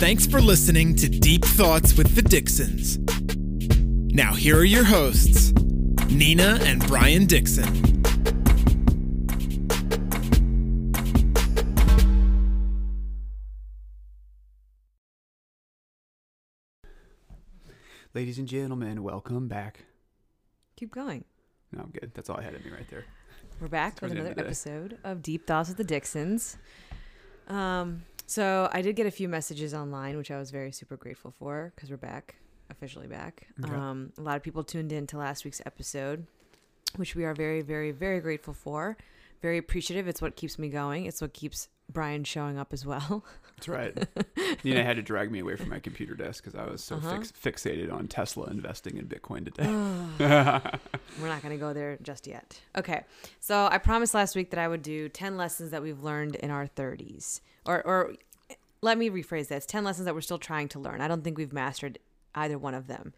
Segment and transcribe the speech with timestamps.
[0.00, 2.98] Thanks for listening to Deep Thoughts with the Dixons.
[4.14, 5.52] Now, here are your hosts,
[6.08, 8.00] Nina and Brian Dixon.
[18.14, 19.84] Ladies and gentlemen, welcome back.
[20.76, 21.24] Keep going.
[21.72, 22.10] No, I'm good.
[22.14, 23.04] That's all I had in me right there.
[23.60, 24.46] We're back Towards with another of the day.
[24.48, 26.56] episode of Deep Thoughts with the Dixons.
[27.48, 31.34] Um, so I did get a few messages online, which I was very super grateful
[31.36, 32.36] for because we're back,
[32.70, 33.48] officially back.
[33.64, 33.74] Okay.
[33.74, 36.24] Um, a lot of people tuned in to last week's episode,
[36.94, 38.96] which we are very, very, very grateful for.
[39.42, 40.06] Very appreciative.
[40.06, 41.06] It's what keeps me going.
[41.06, 43.24] It's what keeps Brian showing up as well.
[43.56, 44.06] That's right.
[44.64, 47.18] Nina had to drag me away from my computer desk because I was so Uh-huh.
[47.20, 49.66] fix- fixated on Tesla investing in Bitcoin today.
[51.20, 52.60] We're not going to go there just yet.
[52.76, 53.02] Okay.
[53.40, 56.50] So I promised last week that I would do 10 lessons that we've learned in
[56.50, 57.40] our 30s.
[57.66, 58.14] Or, or
[58.82, 61.00] let me rephrase this 10 lessons that we're still trying to learn.
[61.00, 61.98] I don't think we've mastered
[62.34, 63.12] either one of them,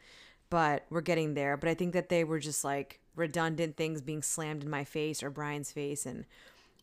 [0.51, 1.57] but we're getting there.
[1.57, 5.23] But I think that they were just like redundant things being slammed in my face
[5.23, 6.07] or Brian's face.
[6.07, 6.25] And,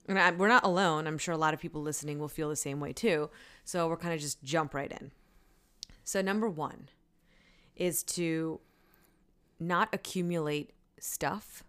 [0.09, 1.05] and I, we're not alone.
[1.05, 3.29] I'm sure a lot of people listening will feel the same way too.
[3.63, 5.11] So we're kind of just jump right in.
[6.03, 6.89] So, number one
[7.75, 8.59] is to
[9.59, 11.63] not accumulate stuff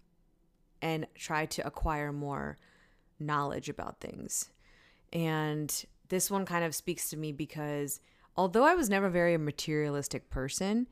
[0.81, 2.59] and try to acquire more
[3.19, 4.51] knowledge about things.
[5.13, 8.01] And this one kind of speaks to me because
[8.35, 10.87] although I was never very a materialistic person,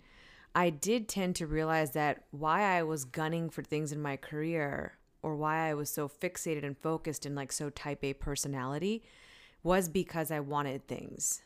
[0.55, 4.99] I did tend to realize that why I was gunning for things in my career
[5.23, 9.03] or why I was so fixated and focused and like so type A personality
[9.63, 11.43] was because I wanted things.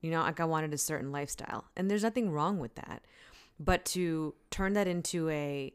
[0.00, 1.66] You know, like I wanted a certain lifestyle.
[1.76, 3.02] And there's nothing wrong with that.
[3.60, 5.72] But to turn that into a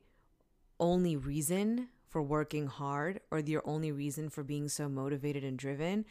[0.79, 6.05] only reason for working hard or your only reason for being so motivated and driven,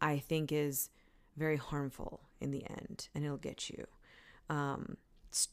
[0.00, 0.90] I think is
[1.36, 3.86] very harmful in the end and it'll get you.
[4.48, 4.96] Um,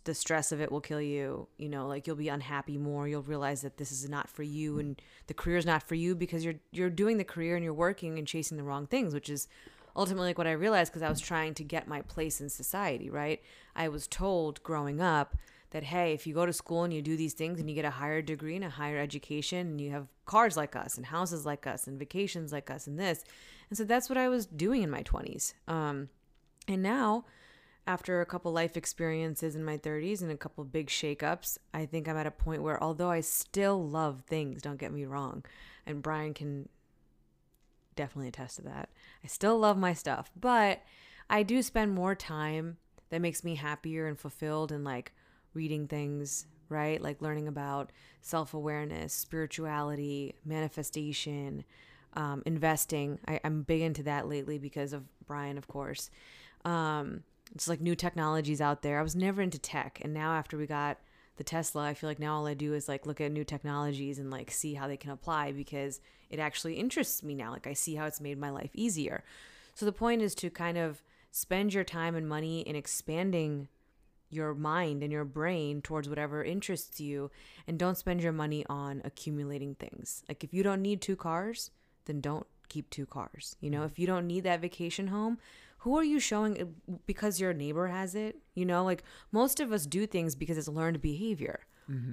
[0.04, 1.48] the stress of it will kill you.
[1.58, 3.08] You know, like you'll be unhappy more.
[3.08, 6.16] You'll realize that this is not for you and the career is not for you
[6.16, 9.30] because you're you're doing the career and you're working and chasing the wrong things, which
[9.30, 9.48] is
[9.96, 13.10] ultimately like what I realized because I was trying to get my place in society,
[13.10, 13.42] right?
[13.76, 15.36] I was told growing up
[15.72, 17.86] that hey, if you go to school and you do these things and you get
[17.86, 21.46] a higher degree and a higher education and you have cars like us and houses
[21.46, 23.24] like us and vacations like us and this.
[23.70, 25.54] And so that's what I was doing in my 20s.
[25.68, 26.10] Um
[26.68, 27.26] and now
[27.86, 32.08] after a couple life experiences in my 30s and a couple big shakeups, I think
[32.08, 35.44] I'm at a point where although I still love things, don't get me wrong,
[35.86, 36.70] and Brian can
[37.96, 38.90] definitely attest to that.
[39.24, 40.82] I still love my stuff, but
[41.30, 42.78] I do spend more time
[43.10, 45.12] that makes me happier and fulfilled and like
[45.54, 47.02] reading things, right?
[47.02, 51.64] Like learning about self awareness, spirituality, manifestation,
[52.14, 53.20] um, investing.
[53.28, 56.10] I, I'm big into that lately because of Brian, of course.
[56.66, 59.00] Um, it's like new technologies out there.
[59.00, 60.98] I was never into tech, and now after we got
[61.38, 64.20] the Tesla, I feel like now all I do is like look at new technologies
[64.20, 66.00] and like see how they can apply because
[66.30, 67.52] it actually interests me now.
[67.52, 69.24] Like I see how it's made my life easier.
[69.76, 73.68] So the point is to kind of spend your time and money in expanding
[74.30, 77.32] your mind and your brain towards whatever interests you
[77.68, 80.24] and don't spend your money on accumulating things.
[80.28, 81.72] Like if you don't need two cars,
[82.06, 83.56] then don't keep two cars.
[83.60, 85.38] You know, if you don't need that vacation home,
[85.84, 88.38] who are you showing it because your neighbor has it?
[88.56, 91.60] You know, like most of us do things because it's learned behavior.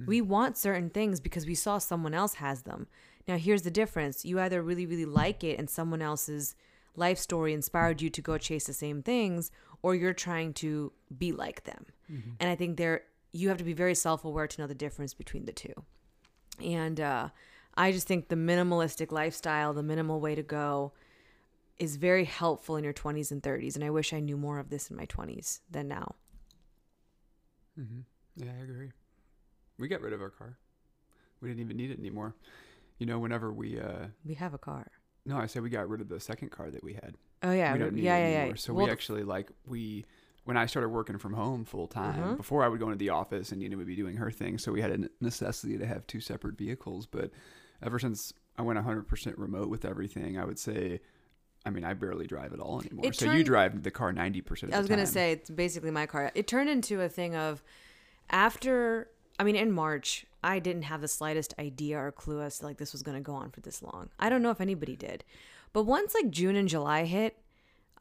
[0.05, 2.87] We want certain things because we saw someone else has them.
[3.27, 4.25] Now, here's the difference.
[4.25, 6.55] You either really, really like it and someone else's
[6.97, 9.49] life story inspired you to go chase the same things,
[9.81, 11.85] or you're trying to be like them.
[12.41, 15.45] And I think there you have to be very self-aware to know the difference between
[15.45, 15.73] the two.
[16.61, 17.29] And uh,
[17.77, 20.91] I just think the minimalistic lifestyle, the minimal way to go,
[21.81, 23.73] is very helpful in your 20s and 30s.
[23.75, 26.15] And I wish I knew more of this in my 20s than now.
[27.79, 28.01] Mm-hmm.
[28.35, 28.91] Yeah, I agree.
[29.79, 30.57] We got rid of our car.
[31.41, 32.35] We didn't even need it anymore.
[32.99, 34.91] You know, whenever we, uh, We have a car.
[35.25, 37.15] no, I said we got rid of the second car that we had.
[37.41, 38.55] Oh yeah, we don't need yeah, it yeah, anymore.
[38.55, 38.59] yeah.
[38.59, 40.05] So Well, we actually like we
[40.43, 42.21] when I started working from home full time.
[42.21, 42.37] Mhm.
[42.37, 44.71] Before I would go into the office and Nina would be doing her thing, so
[44.71, 47.07] we had a necessity to have two separate vehicles.
[47.07, 47.31] But
[47.81, 50.99] ever since I went 100% remote with everything, I would say,
[51.65, 53.05] I mean, I barely drive at all anymore.
[53.05, 55.91] It so you drive the car 90% of the I was gonna say it's basically
[55.91, 56.31] my car.
[56.33, 57.63] It turned into a thing of
[58.29, 59.09] after.
[59.39, 62.77] I mean, in March, I didn't have the slightest idea or clue as to like
[62.77, 64.09] this was gonna go on for this long.
[64.19, 65.23] I don't know if anybody did,
[65.73, 67.37] but once like June and July hit,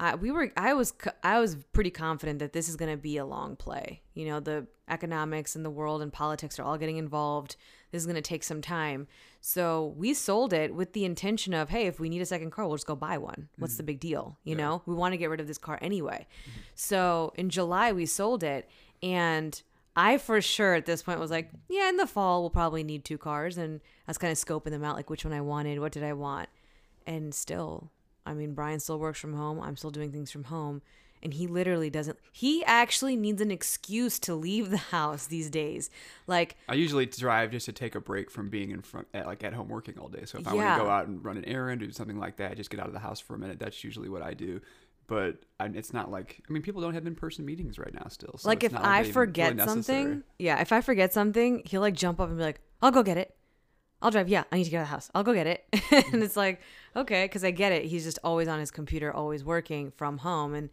[0.00, 3.18] I, we were I was I was pretty confident that this is going to be
[3.18, 4.00] a long play.
[4.14, 7.56] You know, the economics and the world and politics are all getting involved.
[7.90, 9.08] This is going to take some time.
[9.40, 12.66] So we sold it with the intention of, hey, if we need a second car,
[12.66, 13.48] we'll just go buy one.
[13.58, 13.87] What's the mm-hmm.
[13.87, 14.38] big deal?
[14.44, 16.26] You know, we want to get rid of this car anyway.
[16.42, 16.60] Mm-hmm.
[16.75, 18.69] So in July, we sold it.
[19.02, 19.60] And
[19.96, 23.04] I for sure at this point was like, yeah, in the fall, we'll probably need
[23.04, 23.58] two cars.
[23.58, 26.04] And I was kind of scoping them out, like which one I wanted, what did
[26.04, 26.48] I want.
[27.06, 27.90] And still,
[28.25, 29.60] I mean, Brian still works from home.
[29.60, 30.82] I'm still doing things from home.
[31.22, 35.90] And he literally doesn't, he actually needs an excuse to leave the house these days.
[36.26, 39.44] Like, I usually drive just to take a break from being in front, at, like
[39.44, 40.25] at home working all day.
[40.25, 42.56] So if I want to go out and run an errand or something like that,
[42.56, 43.58] just get out of the house for a minute.
[43.58, 44.61] That's usually what I do.
[45.11, 48.37] But I, it's not like I mean, people don't have in-person meetings right now still.
[48.38, 49.82] So like if not I forget necessary.
[49.82, 53.02] something, yeah, if I forget something, he'll like jump up and be like, "I'll go
[53.02, 53.34] get it.
[54.00, 54.28] I'll drive.
[54.28, 55.11] Yeah, I need to get out of the house.
[55.12, 55.64] I'll go get it."
[56.12, 56.61] and it's like,
[56.94, 57.87] okay, because I get it.
[57.87, 60.70] He's just always on his computer, always working from home, and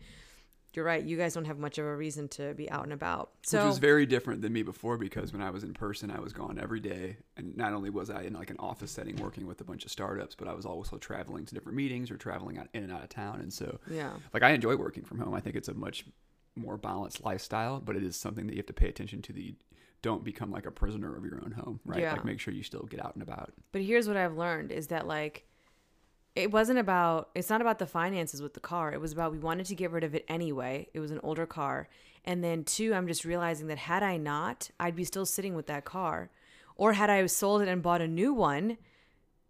[0.74, 1.04] you're right.
[1.04, 3.32] You guys don't have much of a reason to be out and about.
[3.42, 6.20] So which was very different than me before because when I was in person, I
[6.20, 9.48] was gone every day, and not only was I in like an office setting working
[9.48, 12.58] with a bunch of startups, but I was also traveling to different meetings or traveling
[12.58, 15.34] out in and out of town, and so yeah, like I enjoy working from home.
[15.34, 16.06] I think it's a much
[16.56, 19.34] more balanced lifestyle, but it is something that you have to pay attention to.
[19.34, 19.56] The
[20.04, 22.02] don't become like a prisoner of your own home, right?
[22.02, 22.14] Yeah.
[22.14, 23.52] Like make sure you still get out and about.
[23.72, 25.47] But here's what I've learned is that like
[26.38, 28.94] it wasn't about it's not about the finances with the car.
[28.94, 30.88] It was about we wanted to get rid of it anyway.
[30.94, 31.90] It was an older car.
[32.24, 35.66] And then two, I'm just realizing that had I not, I'd be still sitting with
[35.68, 36.30] that car.
[36.76, 38.78] Or had I sold it and bought a new one,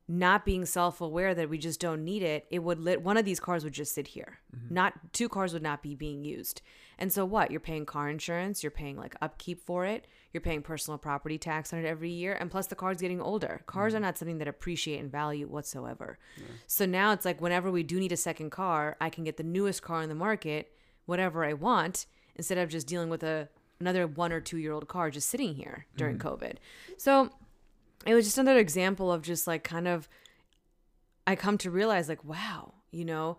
[0.08, 3.42] not being self-aware that we just don't need it, it would lit one of these
[3.42, 4.40] cars would just sit here.
[4.56, 4.74] Mm-hmm.
[4.74, 6.62] Not two cars would not be being used.
[6.98, 7.52] And so what?
[7.52, 11.74] You're paying car insurance, you're paying like upkeep for it, you're paying personal property tax
[11.74, 13.62] on it every year, and plus the car's getting older.
[13.66, 14.02] Cars are mm.
[14.02, 16.20] not something that appreciate in value whatsoever.
[16.68, 19.44] So now it's like whenever we do need a second car, I can get the
[19.44, 20.72] newest car in the market,
[21.06, 24.88] whatever I want, instead of just dealing with a another one or two year old
[24.88, 26.22] car just sitting here during mm.
[26.22, 26.56] COVID.
[26.98, 27.30] So
[28.06, 30.10] it was just another example of just like kind of
[31.26, 33.38] I come to realize like wow, you know,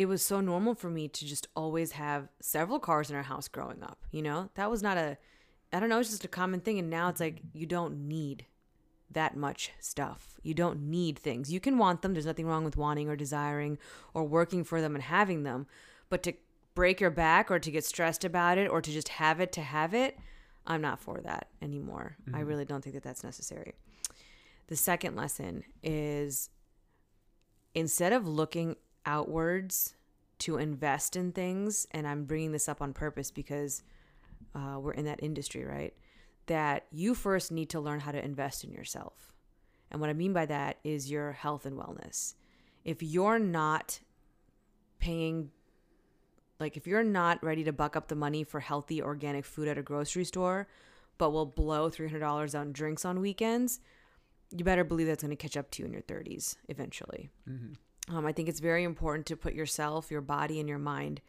[0.00, 3.48] it was so normal for me to just always have several cars in our house
[3.48, 4.48] growing up, you know?
[4.54, 5.18] That was not a
[5.72, 8.46] I don't know, it's just a common thing and now it's like you don't need
[9.10, 10.40] that much stuff.
[10.42, 11.52] You don't need things.
[11.52, 12.12] You can want them.
[12.12, 13.78] There's nothing wrong with wanting or desiring
[14.14, 15.66] or working for them and having them.
[16.08, 16.34] But to
[16.74, 19.60] break your back or to get stressed about it or to just have it to
[19.60, 20.18] have it,
[20.66, 22.16] I'm not for that anymore.
[22.28, 22.48] I mm-hmm.
[22.48, 23.74] really don't think that that's necessary.
[24.68, 26.50] The second lesson is
[27.74, 29.94] instead of looking outwards
[30.40, 33.82] to invest in things, and I'm bringing this up on purpose because
[34.54, 35.94] uh, we're in that industry, right?
[36.46, 39.32] That you first need to learn how to invest in yourself.
[39.90, 42.34] And what I mean by that is your health and wellness.
[42.84, 44.00] If you're not
[44.98, 45.50] paying,
[46.58, 49.78] like, if you're not ready to buck up the money for healthy organic food at
[49.78, 50.68] a grocery store,
[51.18, 53.80] but will blow $300 on drinks on weekends,
[54.50, 57.30] you better believe that's going to catch up to you in your 30s eventually.
[58.08, 61.20] Um, I think it's very important to put yourself, your body, and your mind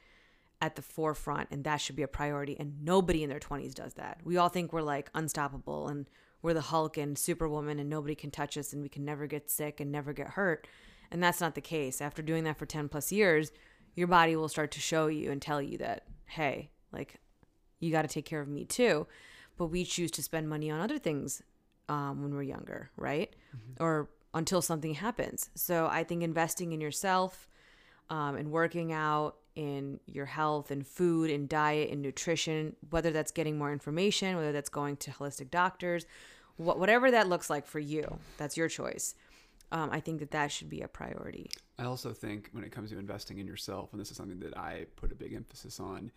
[0.61, 2.55] at the forefront, and that should be a priority.
[2.59, 4.19] And nobody in their 20s does that.
[4.23, 6.07] We all think we're like unstoppable and
[6.41, 9.49] we're the Hulk and Superwoman, and nobody can touch us, and we can never get
[9.49, 10.67] sick and never get hurt.
[11.11, 12.01] And that's not the case.
[12.01, 13.51] After doing that for 10 plus years,
[13.95, 17.19] your body will start to show you and tell you that, hey, like,
[17.79, 19.05] you got to take care of me too.
[19.57, 21.43] But we choose to spend money on other things
[21.89, 23.35] um, when we're younger, right?
[23.79, 25.49] Or until something happens.
[25.55, 27.47] So I think investing in yourself
[28.09, 33.31] um, and working out in your health and food and diet and nutrition, whether that's
[33.31, 36.05] getting more information, whether that's going to holistic doctors,
[36.57, 39.15] wh- whatever that looks like for you, that's your choice.
[39.71, 41.49] Um, I think that that should be a priority.
[41.79, 44.57] I also think when it comes to investing in yourself, and this is something that
[44.57, 46.11] I put a big emphasis on,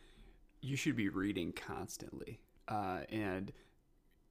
[0.60, 2.40] you should be reading constantly.
[2.66, 3.52] Uh, and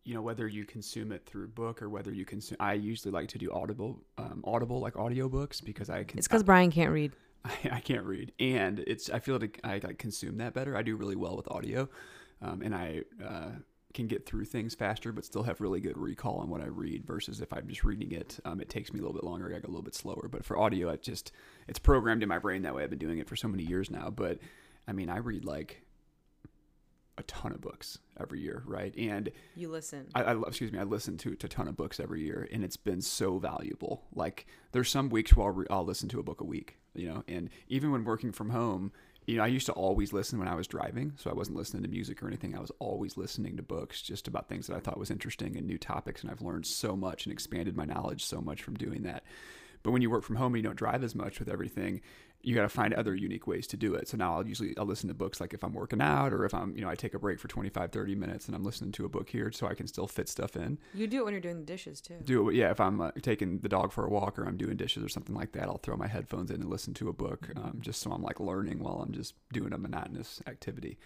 [0.03, 2.57] you know whether you consume it through book or whether you consume.
[2.59, 6.17] I usually like to do audible, um, audible like audiobooks because I can.
[6.17, 7.13] It's because Brian can't read.
[7.45, 10.75] I, I can't read, and it's I feel like I like consume that better.
[10.75, 11.89] I do really well with audio,
[12.41, 13.51] um, and I uh,
[13.93, 17.05] can get through things faster, but still have really good recall on what I read.
[17.05, 19.47] Versus if I'm just reading it, um, it takes me a little bit longer.
[19.47, 20.27] I go a little bit slower.
[20.29, 21.31] But for audio, it just
[21.67, 22.83] it's programmed in my brain that way.
[22.83, 24.09] I've been doing it for so many years now.
[24.09, 24.39] But
[24.87, 25.83] I mean, I read like
[27.17, 28.93] a ton of books every year, right?
[28.97, 30.07] And You listen.
[30.15, 32.63] I, I excuse me, I listen to, to a ton of books every year, and
[32.63, 34.03] it's been so valuable.
[34.15, 37.07] Like there's some weeks where I'll, re- I'll listen to a book a week, you
[37.07, 38.91] know, and even when working from home,
[39.25, 41.83] you know, I used to always listen when I was driving, so I wasn't listening
[41.83, 42.55] to music or anything.
[42.55, 45.65] I was always listening to books just about things that I thought was interesting and
[45.65, 49.03] new topics, and I've learned so much and expanded my knowledge so much from doing
[49.03, 49.23] that.
[49.81, 52.01] But when you work from home and you don't drive as much with everything,
[52.43, 54.09] you got to find other unique ways to do it.
[54.09, 56.53] So now I'll usually I'll listen to books like if I'm working out or if
[56.53, 59.05] I'm, you know, I take a break for 25 30 minutes and I'm listening to
[59.05, 60.77] a book here so I can still fit stuff in.
[60.93, 62.15] You do it when you're doing the dishes too.
[62.23, 64.75] Do it yeah, if I'm uh, taking the dog for a walk or I'm doing
[64.75, 67.49] dishes or something like that, I'll throw my headphones in and listen to a book
[67.55, 70.97] um, just so I'm like learning while I'm just doing a monotonous activity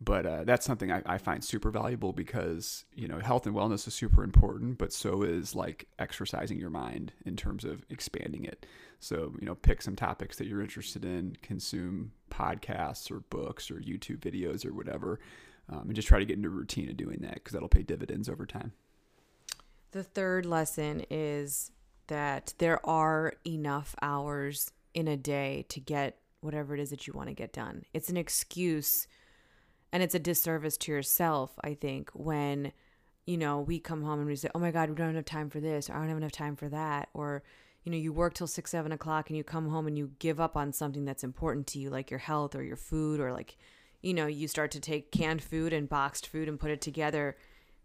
[0.00, 3.88] but uh, that's something I, I, find super valuable because you know health and wellness
[3.88, 8.64] is super important but so is like exercising your mind in terms of expanding it.
[9.00, 13.76] So you know pick some topics that you're interested in consume podcasts or books or
[13.76, 15.18] youtube videos or whatever
[15.70, 17.82] um, and just try to get into a routine of doing that because that'll pay
[17.82, 18.72] dividends over time.
[19.92, 21.70] The third lesson is
[22.08, 27.12] that there are enough hours in a day to get whatever it is that you
[27.12, 27.84] want to get done.
[27.92, 29.06] It's an excuse
[29.92, 32.72] and it's a disservice to yourself i think when
[33.26, 35.24] you know we come home and we say oh my god we don't have enough
[35.24, 37.42] time for this or i don't have enough time for that or
[37.84, 40.40] you know you work till six seven o'clock and you come home and you give
[40.40, 43.56] up on something that's important to you like your health or your food or like
[44.02, 47.36] you know you start to take canned food and boxed food and put it together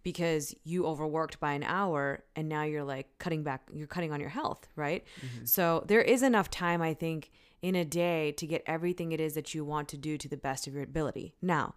[0.03, 4.19] because you overworked by an hour and now you're like cutting back you're cutting on
[4.19, 5.45] your health right mm-hmm.
[5.45, 7.31] so there is enough time i think
[7.63, 10.37] in a day to get everything it is that you want to do to the
[10.37, 11.33] best of your ability.
[11.41, 11.73] Now,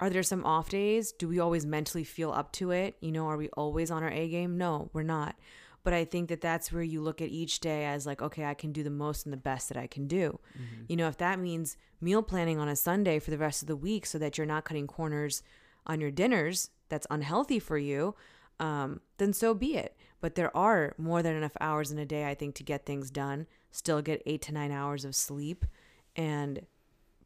[0.00, 1.12] are there some off days?
[1.12, 2.96] Do we always mentally feel up to it?
[3.00, 4.56] You know, are we always on our A game?
[4.56, 5.36] No, we're not.
[5.84, 8.54] But I think that that's where you look at each day as like, okay, I
[8.54, 10.40] can do the most and the best that I can do.
[10.54, 10.84] Mm-hmm.
[10.88, 13.76] You know, if that means meal planning on a Sunday for the rest of the
[13.76, 15.42] week so that you're not cutting corners
[15.86, 18.14] on your dinners that's unhealthy for you,
[18.60, 19.94] um, then so be it.
[20.22, 23.10] But there are more than enough hours in a day, I think, to get things
[23.10, 25.64] done still get eight to nine hours of sleep
[26.14, 26.64] and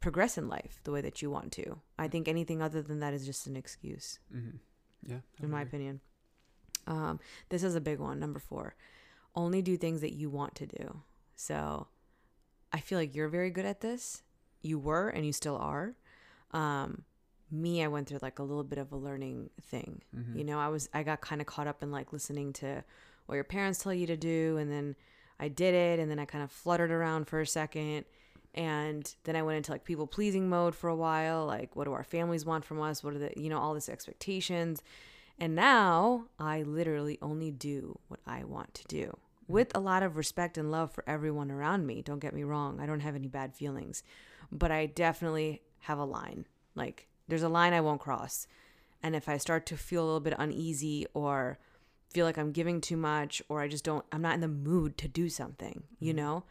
[0.00, 1.80] progress in life the way that you want to.
[1.98, 4.20] I think anything other than that is just an excuse.
[4.34, 4.56] Mm-hmm.
[5.02, 5.18] Yeah.
[5.42, 6.00] In my opinion.
[6.86, 8.20] Um, this is a big one.
[8.20, 8.76] Number four,
[9.34, 11.02] only do things that you want to do.
[11.34, 11.88] So
[12.72, 14.22] I feel like you're very good at this.
[14.62, 15.96] You were and you still are.
[16.52, 17.02] Um,
[17.50, 20.02] me, I went through like a little bit of a learning thing.
[20.16, 20.38] Mm-hmm.
[20.38, 22.84] You know, I was, I got kind of caught up in like listening to
[23.26, 24.96] what your parents tell you to do and then
[25.38, 28.04] I did it and then I kind of fluttered around for a second
[28.54, 31.92] and then I went into like people pleasing mode for a while like what do
[31.92, 33.04] our families want from us?
[33.04, 34.82] What are the you know all this expectations.
[35.38, 39.16] And now I literally only do what I want to do
[39.48, 42.00] with a lot of respect and love for everyone around me.
[42.00, 44.02] Don't get me wrong I don't have any bad feelings
[44.52, 46.46] but I definitely have a line.
[46.74, 48.46] Like there's a line I won't cross
[49.02, 51.58] and if I start to feel a little bit uneasy or
[52.12, 54.96] feel like I'm giving too much or I just don't I'm not in the mood
[54.98, 56.16] to do something, you mm-hmm.
[56.16, 56.44] know,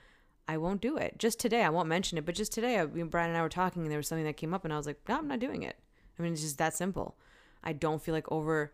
[0.48, 1.17] I won't do it.
[1.17, 3.82] Just today, I won't mention it, but just today, I, Brian and I were talking
[3.82, 5.63] and there was something that came up and I was like, no, I'm not doing
[5.63, 5.75] it.
[6.17, 7.17] I mean, it's just that simple.
[7.63, 8.74] I don't feel like over,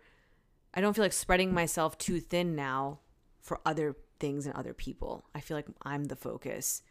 [0.74, 3.00] I don't feel like spreading myself too thin now
[3.40, 5.26] for other things and other people.
[5.34, 6.82] I feel like I'm the focus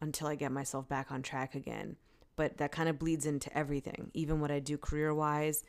[0.00, 1.96] until I get myself back on track again.
[2.36, 5.62] But that kind of bleeds into everything, even what I do career wise,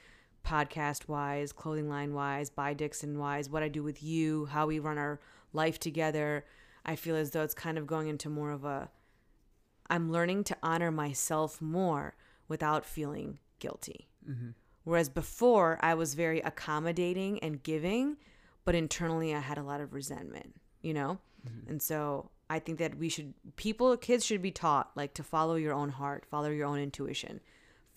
[0.45, 4.79] podcast wise, clothing line wise, by Dixon wise, what I do with you, how we
[4.79, 5.19] run our
[5.53, 6.45] life together.
[6.85, 8.89] I feel as though it's kind of going into more of a
[9.89, 12.15] I'm learning to honor myself more
[12.47, 14.07] without feeling guilty.
[14.27, 14.49] Mm-hmm.
[14.83, 18.17] Whereas before, I was very accommodating and giving,
[18.65, 21.19] but internally, I had a lot of resentment, you know?
[21.47, 21.69] Mm-hmm.
[21.69, 25.55] And so I think that we should, people, kids should be taught like to follow
[25.55, 27.39] your own heart, follow your own intuition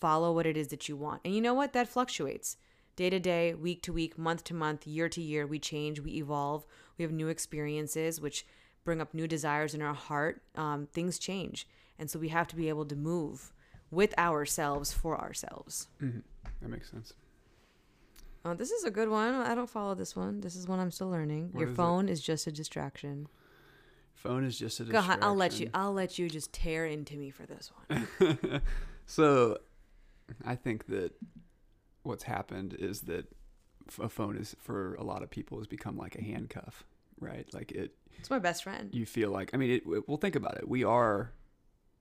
[0.00, 1.20] follow what it is that you want.
[1.24, 1.72] And you know what?
[1.72, 2.56] That fluctuates
[2.96, 5.46] day to day, week to week, month to month, year to year.
[5.46, 8.46] We change, we evolve, we have new experiences, which
[8.84, 10.42] bring up new desires in our heart.
[10.54, 11.68] Um, things change.
[11.98, 13.52] And so we have to be able to move
[13.90, 15.88] with ourselves for ourselves.
[16.02, 16.20] Mm-hmm.
[16.62, 17.12] That makes sense.
[18.44, 19.34] Oh, this is a good one.
[19.34, 20.40] I don't follow this one.
[20.40, 21.50] This is one I'm still learning.
[21.52, 22.12] What Your phone it?
[22.12, 23.26] is just a distraction.
[24.22, 25.08] Phone is just a distraction.
[25.08, 25.24] Go ahead.
[25.24, 25.70] I'll let you.
[25.72, 28.60] I'll let you just tear into me for this one.
[29.06, 29.58] so
[30.44, 31.12] I think that
[32.02, 33.32] what's happened is that
[34.02, 36.84] a phone is for a lot of people has become like a handcuff,
[37.20, 37.46] right?
[37.54, 37.94] Like it.
[38.18, 38.92] It's my best friend.
[38.92, 40.68] You feel like I mean, it, well, think about it.
[40.68, 41.32] We are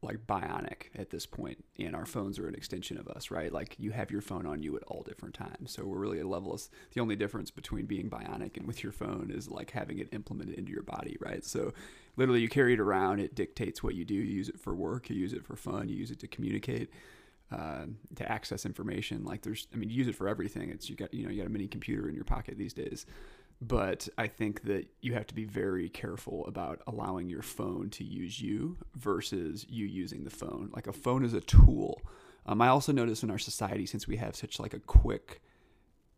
[0.02, 3.52] like bionic at this point, and our phones are an extension of us, right?
[3.52, 5.72] Like you have your phone on you at all different times.
[5.72, 6.54] So we're really at a level.
[6.54, 10.10] Of, the only difference between being bionic and with your phone is like having it
[10.14, 11.46] implemented into your body, right?
[11.46, 11.74] So
[12.18, 13.20] literally, you carry it around.
[13.20, 14.16] It dictates what you do.
[14.16, 15.10] You use it for work.
[15.10, 15.88] You use it for fun.
[15.88, 16.90] You use it to communicate
[17.52, 19.24] uh, to access information.
[19.24, 20.70] Like there's, I mean, you use it for everything.
[20.70, 23.06] It's you got you know you got a mini computer in your pocket these days.
[23.60, 28.04] But I think that you have to be very careful about allowing your phone to
[28.04, 30.70] use you versus you using the phone.
[30.76, 32.02] Like a phone is a tool.
[32.46, 35.42] Um, I also notice in our society, since we have such like a quick,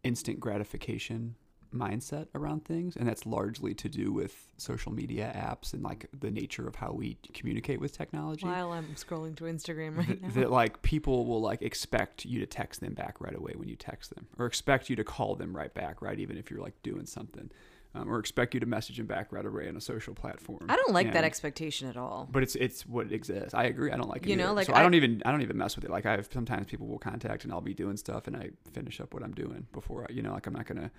[0.04, 1.36] instant gratification
[1.74, 6.32] mindset around things, and that's largely to do with social media apps and like the
[6.32, 8.46] nature of how we communicate with technology.
[8.46, 10.30] While I'm scrolling through Instagram right Th- now.
[10.30, 13.76] that like people will like expect you to text them back right away when you
[13.76, 16.20] text them, or expect you to call them right back, right?
[16.20, 17.50] Even if you're like doing something,
[17.96, 20.66] um, or expect you to message them back right away on a social platform.
[20.70, 22.28] I don't like that expectation at all.
[22.32, 23.54] but it's it's what exists.
[23.54, 23.92] I agree.
[23.92, 24.30] I don't like it.
[24.30, 24.54] You know, either.
[24.56, 25.92] like, so I, I- don't even I don't even mess with it.
[25.92, 29.00] Like I have sometimes people will contact and I'll be doing stuff and I finish
[29.00, 30.92] up what I'm doing before I you know like I'm not gonna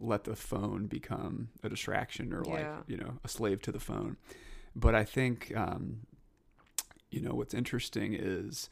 [0.00, 2.78] let the phone become a distraction or like Yeah.
[2.86, 4.16] you know a slave to the phone.
[4.76, 6.00] But I think um,
[7.10, 8.68] you know what's interesting is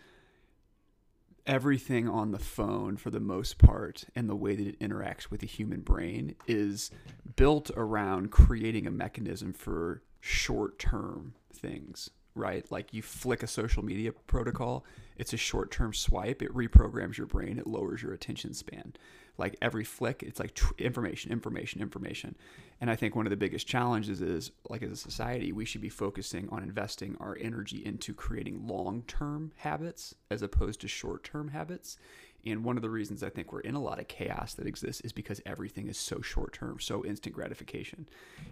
[1.47, 5.41] everything on the phone for the most part and the way that it interacts with
[5.41, 6.91] the human brain is
[7.35, 14.13] built around creating a mechanism for short-term things right like you flick a social media
[14.29, 14.85] protocol
[15.17, 18.93] it's a short-term swipe it reprograms your brain it lowers your attention span
[19.39, 22.37] like every flick it's like information information information.
[22.81, 25.81] And i think one of the biggest challenges is like as a society we should
[25.81, 31.97] be focusing on investing our energy into creating long-term habits as opposed to short-term habits.
[32.45, 35.01] And one of the reasons i think we're in a lot of chaos that exists
[35.03, 38.09] is because everything is so short-term so instant gratification.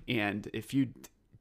[0.08, 0.88] And if you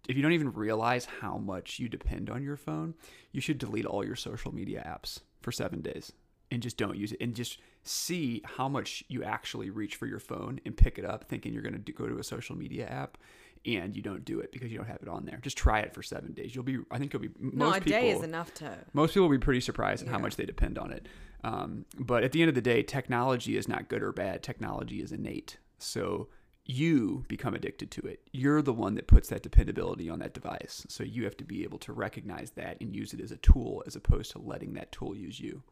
[0.08, 2.96] if you don't even realize how much you depend on your phone,
[3.32, 6.14] you should delete all your social media apps for seven days
[6.52, 10.20] and just don't use it and just see how much you actually reach for your
[10.20, 13.18] phone and pick it up thinking you're going to go to a social media app
[13.66, 15.40] and you don't do it because you don't have it on there.
[15.42, 16.56] Just try it for seven days.
[16.56, 18.78] You'll be, I think you'll be, most no, a people, day is enough to.
[18.94, 21.08] most people will be pretty surprised at how much they depend on it.
[21.44, 24.44] Um, but at the end of the day, technology is not good or bad.
[24.44, 25.58] Technology is innate.
[25.78, 26.30] So
[26.66, 28.22] you become addicted to it.
[28.32, 30.86] You're the one that puts that dependability on that device.
[30.88, 33.84] So you have to be able to recognize that and use it as a tool
[33.88, 35.64] as opposed to letting that tool use you.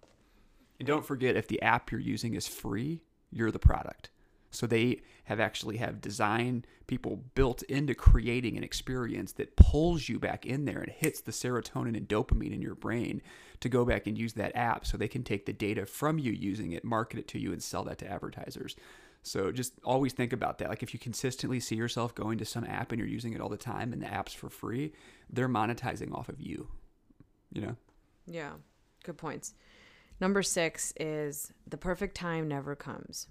[0.80, 4.10] And don't forget if the app you're using is free, you're the product.
[4.52, 10.20] So they have actually have design people built into creating an experience that pulls you
[10.20, 13.22] back in there and hits the serotonin and dopamine in your brain
[13.60, 16.32] to go back and use that app so they can take the data from you
[16.32, 18.76] using it, market it to you and sell that to advertisers.
[19.22, 20.70] So just always think about that.
[20.70, 23.50] Like if you consistently see yourself going to some app and you're using it all
[23.50, 24.94] the time and the app's for free,
[25.30, 26.70] they're monetizing off of you.
[27.52, 27.76] You know?
[28.26, 28.52] Yeah,
[29.04, 29.54] good points.
[30.20, 33.28] Number six is the perfect time never comes.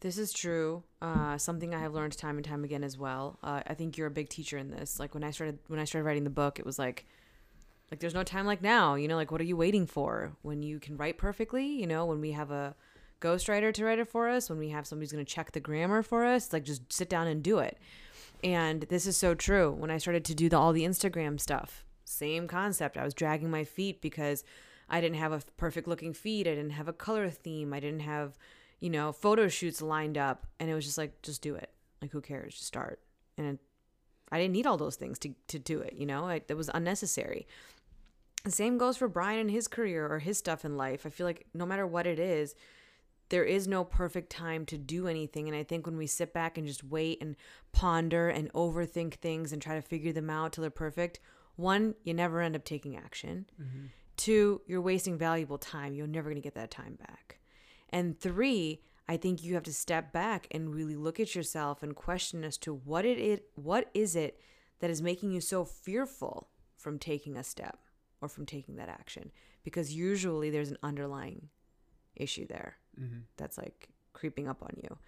[0.00, 0.82] This is true.
[1.00, 3.38] Uh, something I have learned time and time again as well.
[3.42, 5.00] Uh, I think you're a big teacher in this.
[5.00, 7.06] Like when I started when I started writing the book, it was like,
[7.90, 8.96] like there's no time like now.
[8.96, 10.32] You know, like what are you waiting for?
[10.42, 12.74] When you can write perfectly, you know, when we have a
[13.22, 15.60] ghostwriter to write it for us, when we have somebody who's going to check the
[15.60, 17.78] grammar for us, like just sit down and do it.
[18.42, 19.70] And this is so true.
[19.70, 22.98] When I started to do the, all the Instagram stuff, same concept.
[22.98, 24.44] I was dragging my feet because
[24.94, 26.46] I didn't have a perfect looking feed.
[26.46, 27.72] I didn't have a color theme.
[27.72, 28.38] I didn't have,
[28.78, 30.46] you know, photo shoots lined up.
[30.60, 31.70] And it was just like, just do it.
[32.00, 32.54] Like, who cares?
[32.54, 33.00] Just start.
[33.36, 33.58] And
[34.30, 36.70] I didn't need all those things to, to do it, you know, it, it was
[36.72, 37.46] unnecessary.
[38.44, 41.06] The same goes for Brian and his career or his stuff in life.
[41.06, 42.54] I feel like no matter what it is,
[43.30, 45.48] there is no perfect time to do anything.
[45.48, 47.36] And I think when we sit back and just wait and
[47.72, 51.20] ponder and overthink things and try to figure them out till they're perfect,
[51.56, 53.46] one, you never end up taking action.
[53.60, 53.86] Mm-hmm.
[54.16, 55.94] Two, you're wasting valuable time.
[55.94, 57.38] You're never going to get that time back.
[57.90, 61.94] And three, I think you have to step back and really look at yourself and
[61.94, 64.40] question as to what it is, what is it
[64.80, 67.78] that is making you so fearful from taking a step
[68.20, 69.30] or from taking that action?
[69.62, 71.48] Because usually there's an underlying
[72.16, 73.20] issue there mm-hmm.
[73.36, 74.98] that's like creeping up on you.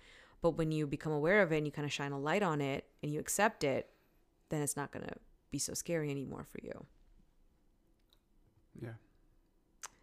[0.42, 2.61] But when you become aware of it and you kind of shine a light on
[2.61, 3.88] it and you accept it,
[4.51, 5.14] then it's not going to
[5.51, 6.87] be so scary anymore for you.
[8.83, 8.91] Yeah.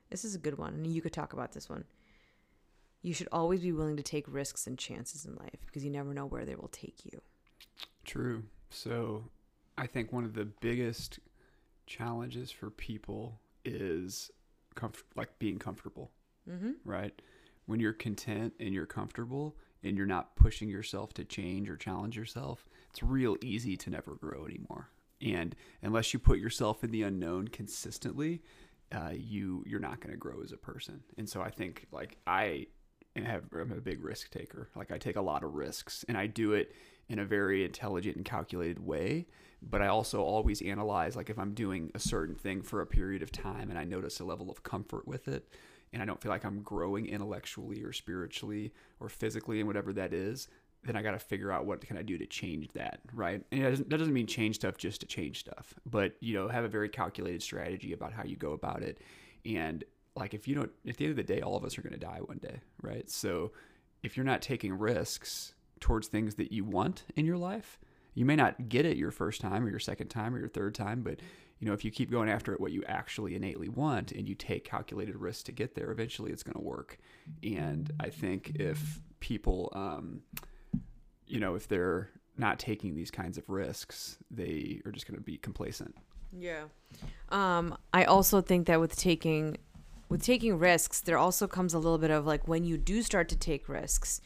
[0.09, 1.85] This is a good one, and you could talk about this one.
[3.01, 6.13] You should always be willing to take risks and chances in life because you never
[6.13, 7.21] know where they will take you.
[8.05, 8.43] True.
[8.69, 9.25] So
[9.77, 11.19] I think one of the biggest
[11.85, 14.31] challenges for people is
[14.75, 16.11] comf- like being comfortable,
[16.49, 16.71] Mm-hmm.
[16.85, 17.13] right?
[17.65, 22.17] When you're content and you're comfortable and you're not pushing yourself to change or challenge
[22.17, 24.89] yourself, it's real easy to never grow anymore.
[25.21, 28.41] And unless you put yourself in the unknown consistently,
[28.93, 31.01] uh, you you're not going to grow as a person.
[31.17, 32.67] And so I think like I
[33.15, 34.69] have I'm a big risk taker.
[34.75, 36.73] Like I take a lot of risks, and I do it
[37.09, 39.27] in a very intelligent and calculated way.
[39.61, 43.21] But I also always analyze like if I'm doing a certain thing for a period
[43.21, 45.47] of time, and I notice a level of comfort with it,
[45.93, 50.13] and I don't feel like I'm growing intellectually or spiritually or physically and whatever that
[50.13, 50.47] is,
[50.85, 53.41] then I got to figure out what can I do to change that, right?
[53.51, 56.47] And that doesn't, that doesn't mean change stuff just to change stuff, but you know,
[56.47, 58.99] have a very calculated strategy about how you go about it.
[59.45, 59.83] And
[60.15, 61.93] like if you don't, at the end of the day, all of us are going
[61.93, 63.09] to die one day, right?
[63.09, 63.51] So
[64.03, 67.77] if you're not taking risks towards things that you want in your life.
[68.13, 70.73] You may not get it your first time or your second time or your third
[70.73, 71.19] time, but
[71.59, 74.33] you know, if you keep going after it, what you actually innately want, and you
[74.33, 76.97] take calculated risks to get there, eventually it's going to work.
[77.43, 80.21] And I think if people, um,
[81.33, 85.23] you know, if they're not taking these kinds of risks, they are just going to
[85.23, 85.95] be complacent.
[86.31, 86.65] Yeah.
[87.29, 89.57] Um, I also think that with taking
[90.09, 93.29] with taking risks, there also comes a little bit of like when you do start
[93.29, 94.21] to take risks,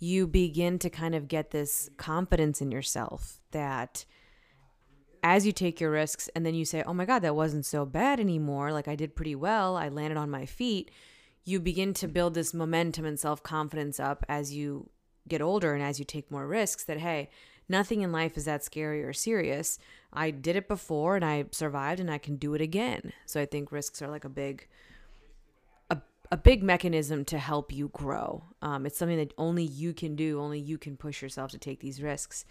[0.00, 4.04] you begin to kind of get this confidence in yourself that
[5.22, 7.86] as you take your risks and then you say, "Oh my god, that wasn't so
[7.86, 8.72] bad anymore.
[8.72, 9.76] Like I did pretty well.
[9.76, 10.90] I landed on my feet."
[11.44, 14.90] You begin to build this momentum and self-confidence up as you
[15.28, 17.30] get older and as you take more risks that hey,
[17.68, 19.78] nothing in life is that scary or serious.
[20.12, 23.12] I did it before and I survived and I can do it again.
[23.26, 24.66] So I think risks are like a big
[25.90, 25.98] a,
[26.30, 28.44] a big mechanism to help you grow.
[28.62, 31.80] Um, it's something that only you can do, only you can push yourself to take
[31.80, 32.44] these risks.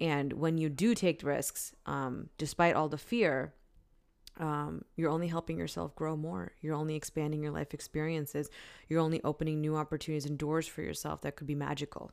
[0.00, 3.52] And when you do take risks, um, despite all the fear,
[4.38, 6.52] um, you're only helping yourself grow more.
[6.60, 8.48] You're only expanding your life experiences.
[8.88, 12.12] You're only opening new opportunities and doors for yourself that could be magical.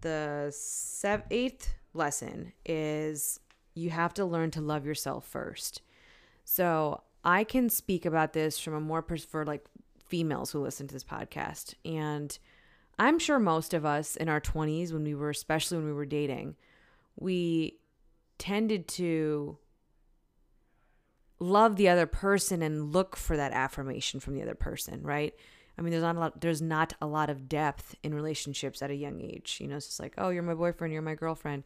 [0.00, 3.40] The seventh, eighth lesson is
[3.74, 5.82] you have to learn to love yourself first.
[6.44, 9.64] So I can speak about this from a more pers- for like
[10.06, 12.38] females who listen to this podcast, and
[12.98, 16.06] I'm sure most of us in our 20s, when we were, especially when we were
[16.06, 16.56] dating,
[17.16, 17.78] we
[18.38, 19.58] tended to
[21.38, 25.34] love the other person and look for that affirmation from the other person, right?
[25.76, 26.40] I mean, there's not a lot.
[26.40, 29.58] There's not a lot of depth in relationships at a young age.
[29.60, 31.64] You know, it's just like, oh, you're my boyfriend, you're my girlfriend,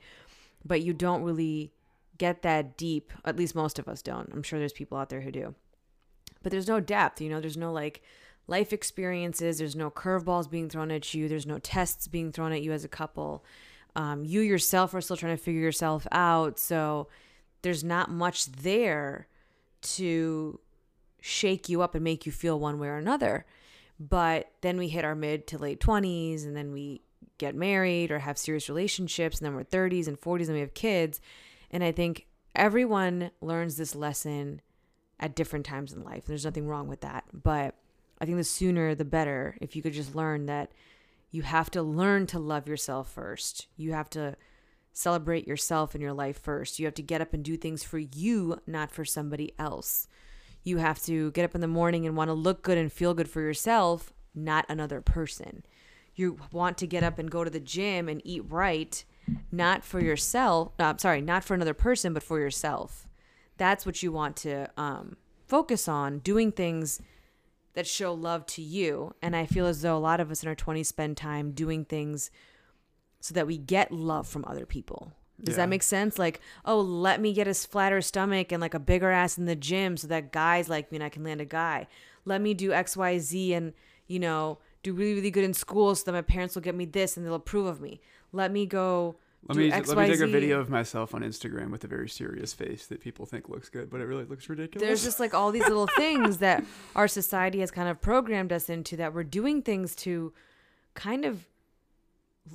[0.64, 1.72] but you don't really
[2.16, 3.12] get that deep.
[3.24, 4.30] At least most of us don't.
[4.32, 5.54] I'm sure there's people out there who do,
[6.42, 7.20] but there's no depth.
[7.20, 8.02] You know, there's no like
[8.46, 9.58] life experiences.
[9.58, 11.28] There's no curveballs being thrown at you.
[11.28, 13.44] There's no tests being thrown at you as a couple.
[13.94, 16.58] Um, you yourself are still trying to figure yourself out.
[16.58, 17.08] So
[17.62, 19.28] there's not much there
[19.80, 20.60] to
[21.20, 23.44] shake you up and make you feel one way or another.
[24.00, 27.02] But then we hit our mid to late 20s and then we
[27.38, 30.74] get married or have serious relationships and then we're 30s and 40s and we have
[30.74, 31.20] kids.
[31.70, 34.60] And I think everyone learns this lesson
[35.20, 36.26] at different times in life.
[36.26, 37.24] There's nothing wrong with that.
[37.32, 37.74] But
[38.20, 40.72] I think the sooner the better if you could just learn that
[41.30, 43.66] you have to learn to love yourself first.
[43.76, 44.36] You have to
[44.92, 46.78] celebrate yourself and your life first.
[46.78, 50.08] You have to get up and do things for you, not for somebody else.
[50.64, 53.14] You have to get up in the morning and want to look good and feel
[53.14, 55.64] good for yourself, not another person.
[56.14, 59.04] You want to get up and go to the gym and eat right,
[59.52, 60.72] not for yourself.
[60.78, 63.06] I'm sorry, not for another person, but for yourself.
[63.56, 67.00] That's what you want to um, focus on, doing things
[67.74, 69.14] that show love to you.
[69.22, 71.84] And I feel as though a lot of us in our 20s spend time doing
[71.84, 72.30] things
[73.20, 75.12] so that we get love from other people.
[75.42, 75.62] Does Yeah.
[75.64, 76.18] that make sense?
[76.18, 79.54] Like, oh, let me get a flatter stomach and like a bigger ass in the
[79.56, 81.86] gym so that guys like me and I can land a guy.
[82.24, 83.72] Let me do X, Y, Z and,
[84.08, 86.84] you know, do really, really good in school so that my parents will get me
[86.84, 88.00] this and they'll approve of me.
[88.32, 89.16] Let me go
[89.48, 92.52] Let me let me take a video of myself on Instagram with a very serious
[92.52, 94.84] face that people think looks good, but it really looks ridiculous.
[94.86, 96.64] there's just like all these little things that
[96.96, 100.32] our society has kind of programmed us into that we're doing things to
[100.94, 101.46] kind of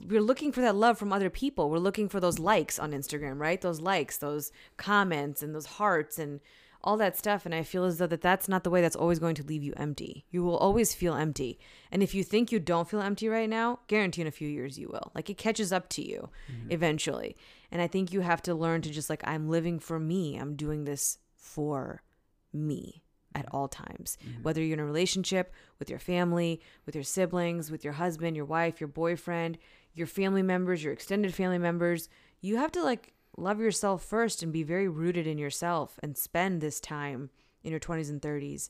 [0.08, 1.70] we're looking for that love from other people.
[1.70, 3.62] We're looking for those likes on Instagram, right?
[3.62, 6.40] Those likes, those comments and those hearts and
[6.84, 9.20] all that stuff and I feel as though that that's not the way that's always
[9.20, 10.26] going to leave you empty.
[10.32, 11.58] You will always feel empty.
[11.92, 14.78] And if you think you don't feel empty right now, guarantee in a few years
[14.78, 15.12] you will.
[15.16, 16.72] Like it catches up to you mm-hmm.
[16.72, 17.38] eventually.
[17.72, 20.36] And I think you have to learn to just like I'm living for me.
[20.36, 22.04] I'm doing this for
[22.52, 23.04] me
[23.34, 24.18] at all times.
[24.22, 24.44] Mm-hmm.
[24.44, 28.46] Whether you're in a relationship with your family, with your siblings, with your husband, your
[28.46, 29.58] wife, your boyfriend,
[29.94, 32.10] your family members, your extended family members,
[32.42, 36.62] you have to like love yourself first and be very rooted in yourself and spend
[36.62, 37.30] this time
[37.64, 38.70] in your 20s and 30s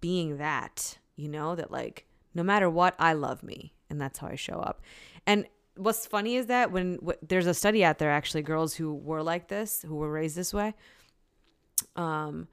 [0.00, 3.74] being that, you know, that like no matter what, I love me.
[3.90, 4.82] And that's how I show up.
[5.26, 5.46] And
[5.76, 9.22] what's funny is that when w- there's a study out there, actually, girls who were
[9.22, 10.74] like this, who were raised this way,
[11.96, 12.48] um,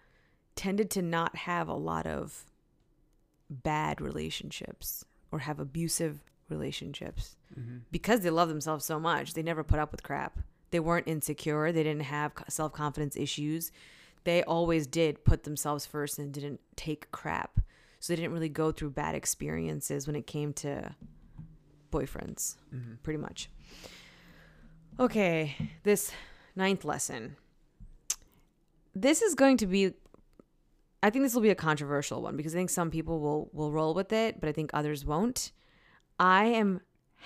[0.55, 2.45] tended to not have a lot of
[3.49, 7.77] bad relationships or have abusive relationships mm-hmm.
[7.91, 9.33] because they love themselves so much.
[9.33, 10.39] They never put up with crap.
[10.71, 11.71] They weren't insecure.
[11.71, 13.71] They didn't have self confidence issues.
[14.23, 17.59] They always did put themselves first and didn't take crap.
[17.99, 20.95] So they didn't really go through bad experiences when it came to
[21.91, 22.95] boyfriends, mm-hmm.
[23.03, 23.49] pretty much.
[24.99, 26.11] Okay, this
[26.55, 27.35] ninth lesson.
[28.93, 29.93] This is going to be
[31.05, 33.71] I think this will be a controversial one because I think some people will will
[33.71, 35.51] roll with it, but I think others won't.
[36.19, 36.81] I am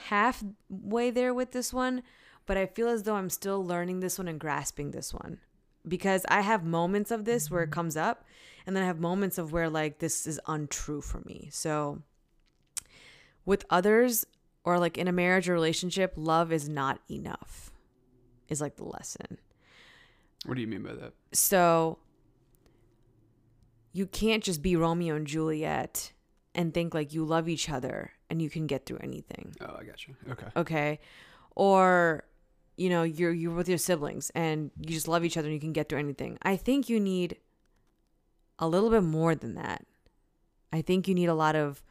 [0.08, 2.04] halfway there with this one,
[2.45, 5.39] but I feel as though I'm still learning this one and grasping this one
[5.88, 8.25] because I have moments of this where it comes up,
[8.65, 11.49] and then I have moments of where like this is untrue for me.
[11.52, 12.02] So
[13.45, 14.25] with others
[14.63, 17.71] or like in a marriage or relationship, love is not enough,
[18.47, 19.38] is like the lesson.
[20.45, 21.13] What do you mean by that?
[21.34, 21.99] So
[23.93, 26.13] you can't just be Romeo and Juliet
[26.60, 29.56] and think like you love each other and you can get through anything.
[29.62, 30.15] Oh, I got you.
[30.30, 30.48] Okay.
[30.58, 31.00] Okay.
[31.56, 32.26] Or
[32.76, 35.62] you know, you're you're with your siblings and you just love each other and you
[35.62, 36.38] can get through anything.
[36.41, 37.38] I think you need
[38.60, 39.86] a little bit more than that.
[40.74, 41.82] I think you need a lot of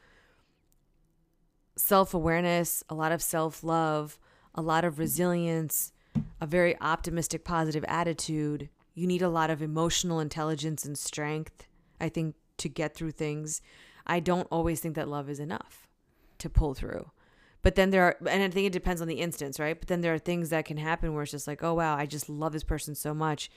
[1.77, 4.19] self-awareness, a lot of self-love,
[4.55, 5.93] a lot of resilience,
[6.43, 8.69] a very optimistic positive attitude.
[8.95, 11.67] You need a lot of emotional intelligence and strength,
[11.99, 13.63] I think, to get through things.
[14.09, 15.89] I don't always think that love is enough
[16.39, 17.11] to pull through.
[17.63, 19.79] But then there are, and I think it depends on the instance, right?
[19.79, 22.07] But then there are things that can happen where it's just like, oh, wow, I
[22.07, 23.51] just love this person so much.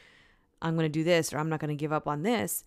[0.62, 2.64] I'm going to do this or I'm not going to give up on this.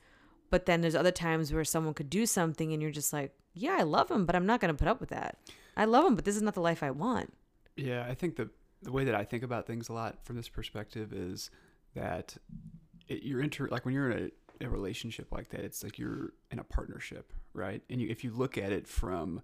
[0.50, 3.76] But then there's other times where someone could do something and you're just like, yeah,
[3.78, 5.38] I love him, but I'm not going to put up with that.
[5.76, 7.32] I love him, but this is not the life I want.
[7.76, 8.50] Yeah, I think the
[8.82, 11.50] the way that I think about things a lot from this perspective is
[11.94, 12.36] that
[13.08, 16.58] it, you're inter like when you're in a, relationship like that, it's like you're in
[16.58, 17.82] a partnership, right?
[17.90, 19.42] And you, if you look at it from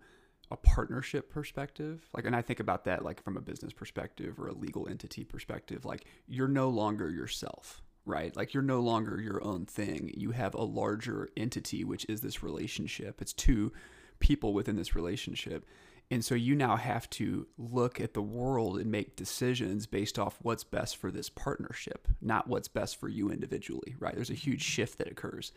[0.53, 4.49] a partnership perspective like and i think about that like from a business perspective or
[4.49, 8.35] a legal entity perspective like you're no longer yourself right?
[8.37, 10.13] Like you're no longer your own thing.
[10.17, 13.21] You have a larger entity which is this relationship.
[13.21, 13.73] It's two
[14.19, 15.67] people within this relationship
[16.11, 20.39] and so you now have to look at the world and make decisions based off
[20.43, 24.15] what's best for this partnership not what's best for you individually right?
[24.15, 25.53] There's a huge shift that occurs.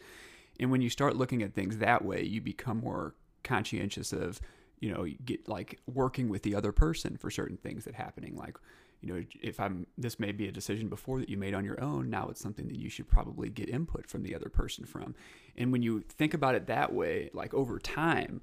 [0.60, 4.40] And when you start looking at things that way you become more conscientious of
[4.80, 8.36] you know get like working with the other person for certain things that happening.
[8.36, 8.58] Like
[9.02, 11.82] you know if i'm this may be a decision before that you made on your
[11.84, 15.16] own now it's something that you should probably get input from the other person from.
[15.58, 18.42] And when you think about it that way like over time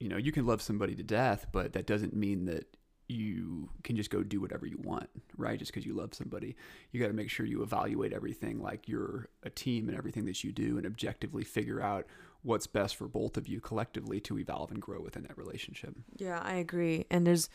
[0.00, 2.76] you know you can love somebody to death but that doesn't mean that
[3.06, 6.56] you can just go do whatever you want right just because you love somebody
[6.90, 10.42] you got to make sure you evaluate everything like you're a team and everything that
[10.42, 12.06] you do and objectively figure out
[12.44, 15.96] what's best for both of you collectively to evolve and grow within that relationship.
[16.16, 17.06] Yeah, I agree.
[17.10, 17.48] And there's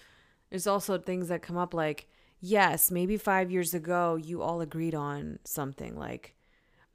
[0.50, 2.08] there's also things that come up like
[2.42, 6.36] yes, maybe 5 years ago you all agreed on something like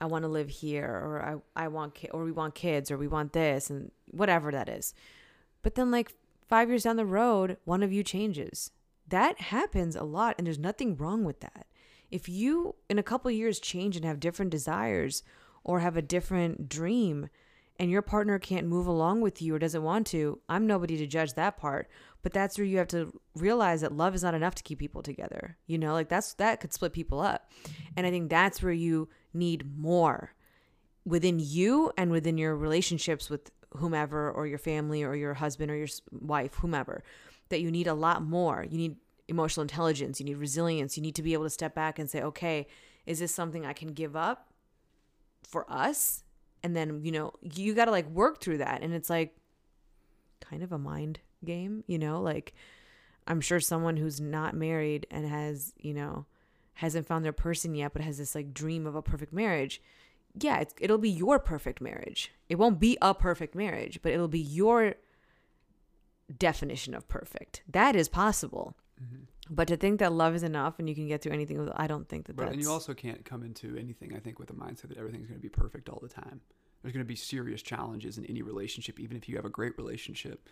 [0.01, 2.99] I want to live here or I I want ki- or we want kids or
[2.99, 4.93] we want this and whatever that is.
[5.65, 6.15] But then like
[6.49, 8.71] 5 years down the road, one of you changes.
[9.09, 11.67] That happens a lot and there's nothing wrong with that.
[12.13, 15.25] If you in a couple years change and have different desires
[15.65, 17.29] or have a different dream,
[17.81, 21.09] and your partner can't move along with you or doesn't want to, I'm nobody to
[21.09, 21.89] judge that part.
[22.23, 25.03] But that's where you have to realize that love is not enough to keep people
[25.03, 25.57] together.
[25.67, 27.51] You know, like that's that could split people up.
[27.97, 30.35] And I think that's where you need more
[31.05, 35.77] within you and within your relationships with whomever or your family or your husband or
[35.77, 37.03] your wife, whomever,
[37.49, 38.67] that you need a lot more.
[38.69, 38.97] You need
[39.29, 42.23] emotional intelligence, you need resilience, you need to be able to step back and say,
[42.23, 42.67] okay,
[43.07, 44.53] is this something I can give up
[45.43, 46.25] for us?
[46.63, 48.83] And then you know you got to like work through that.
[48.83, 49.37] And it's like
[50.41, 52.21] kind of a mind game you know?
[52.21, 52.55] Like
[53.27, 56.27] i'm sure someone who's not married and has you know
[56.75, 59.81] hasn't found their person yet but has this like dream of a perfect marriage
[60.41, 64.41] yeah it'll be your perfect marriage it won't be a perfect marriage but it'll be
[64.41, 64.95] your
[66.39, 69.25] definition of perfect that is possible mm-hmm.
[69.51, 72.09] but to think that love is enough and you can get through anything i don't
[72.09, 74.55] think that but, that's and you also can't come into anything i think with a
[74.55, 76.41] mindset that everything's going to be perfect all the time
[76.85, 79.77] there's going to be serious challenges in any relationship, even if you have a great
[79.79, 80.51] relationship.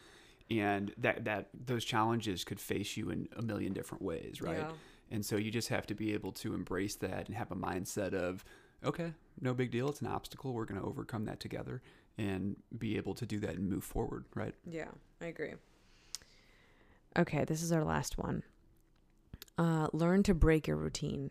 [0.50, 4.56] And that, that those challenges could face you in a million different ways, right?
[4.56, 4.70] Yeah.
[5.10, 8.14] And so you just have to be able to embrace that and have a mindset
[8.14, 8.46] of,
[8.84, 9.88] okay, no big deal.
[9.88, 10.52] It's an obstacle.
[10.52, 11.82] We're going to overcome that together
[12.18, 14.54] and be able to do that and move forward, right?
[14.68, 14.88] Yeah,
[15.20, 15.54] I agree.
[17.18, 18.42] Okay, this is our last one.
[19.58, 21.30] Uh, learn to break your routine.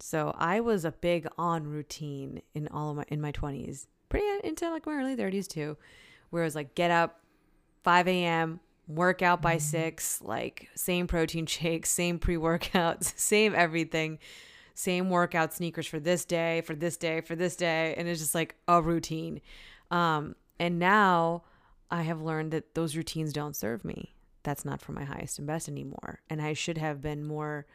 [0.00, 4.26] So I was a big on routine in all of my in my twenties, pretty
[4.42, 5.76] into like my early thirties too,
[6.30, 7.20] where it was like get up,
[7.84, 14.18] five a.m., work out by six, like same protein shakes, same pre workouts, same everything,
[14.82, 18.34] same workout sneakers for this day, for this day, for this day, and it's just
[18.34, 19.40] like a routine.
[19.90, 21.42] Um, and now
[21.90, 24.14] I have learned that those routines don't serve me.
[24.42, 27.66] That's not for my highest and best anymore, and I should have been more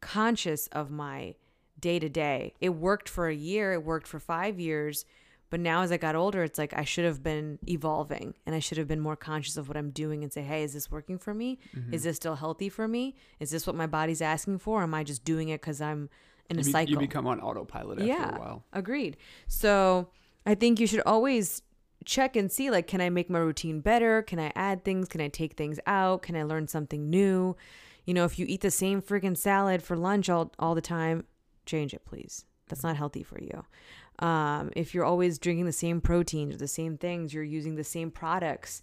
[0.00, 1.34] conscious of my
[1.78, 2.52] day to day.
[2.60, 5.04] It worked for a year, it worked for five years,
[5.50, 8.60] But now as I got older, it's like I should have been evolving and I
[8.60, 11.18] should have been more conscious of what I'm doing and say, hey, is this working
[11.18, 11.58] for me?
[11.76, 11.92] Mm-hmm.
[11.92, 13.16] Is this still healthy for me?
[13.40, 14.80] Is this what my body's asking for?
[14.80, 16.08] Or am I just doing it because I'm
[16.50, 16.92] in a You, be- cycle?
[16.92, 18.64] you become on autopilot after yeah, a while.
[18.72, 19.16] agreed.
[19.46, 20.08] So
[20.44, 21.62] I think you should always
[22.04, 24.22] check and see like, can I make my routine better?
[24.22, 25.08] Can I add things?
[25.08, 26.22] Can I take things out?
[26.22, 27.56] Can I learn something new?
[28.06, 31.24] You know, if you eat the same freaking salad for lunch all, all the time,
[31.66, 32.44] change it, please.
[32.68, 33.64] That's not healthy for you.
[34.26, 37.84] Um, if you're always drinking the same proteins or the same things, you're using the
[37.84, 38.82] same products.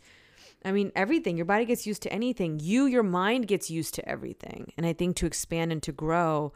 [0.66, 1.38] I mean, everything.
[1.38, 2.60] Your body gets used to anything.
[2.60, 4.74] You, your mind gets used to everything.
[4.78, 6.54] And I think to expand and to grow,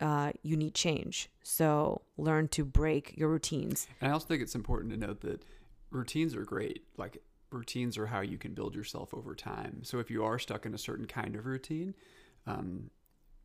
[0.00, 1.30] uh, you need change.
[1.42, 3.88] So learn to break your routines.
[4.00, 5.44] And I also think it's important to note that
[5.90, 6.84] routines are great.
[6.96, 9.80] Like routines are how you can build yourself over time.
[9.82, 11.94] So if you are stuck in a certain kind of routine,
[12.46, 12.90] um,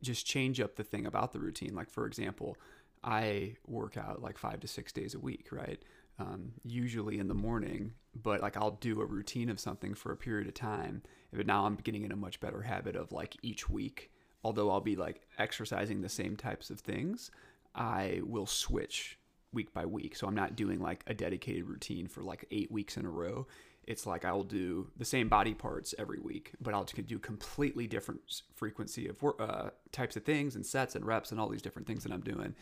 [0.02, 1.74] just change up the thing about the routine.
[1.74, 2.56] Like for example,
[3.02, 5.82] I work out like five to six days a week, right?
[6.18, 10.16] Um, usually in the morning, but like I'll do a routine of something for a
[10.16, 11.02] period of time.
[11.32, 14.10] But now I'm getting in a much better habit of like each week,
[14.44, 17.30] although I'll be like exercising the same types of things,
[17.74, 19.18] I will switch
[19.52, 20.16] week by week.
[20.16, 23.46] So I'm not doing like a dedicated routine for like eight weeks in a row.
[23.86, 28.42] It's like I'll do the same body parts every week, but I'll do completely different
[28.54, 32.02] frequency of uh, types of things and sets and reps and all these different things
[32.04, 32.54] that I'm doing.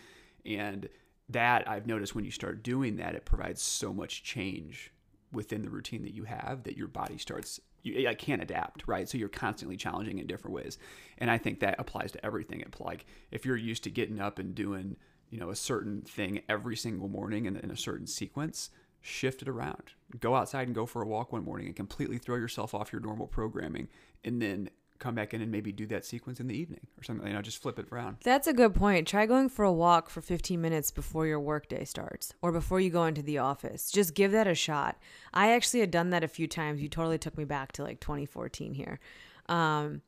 [0.45, 0.89] And
[1.29, 4.93] that I've noticed when you start doing that, it provides so much change
[5.33, 9.09] within the routine that you have that your body starts you I can't adapt, right?
[9.09, 10.79] So you're constantly challenging in different ways.
[11.19, 12.61] And I think that applies to everything.
[12.61, 14.97] It's like if you're used to getting up and doing,
[15.31, 19.49] you know, a certain thing every single morning in, in a certain sequence, shift it
[19.49, 19.93] around.
[20.21, 23.03] Go outside and go for a walk one morning and completely throw yourself off your
[23.03, 23.89] normal programming
[24.25, 24.71] and then
[25.03, 27.43] come back in and maybe do that sequence in the evening or something, you know,
[27.43, 28.19] just flip it around.
[28.23, 29.09] That's a good point.
[29.09, 32.89] Try going for a walk for 15 minutes before your workday starts or before you
[32.89, 33.91] go into the office.
[33.91, 34.97] Just give that a shot.
[35.35, 36.81] I actually had done that a few times.
[36.81, 39.01] You totally took me back to like 2014 here.
[39.49, 40.03] Um,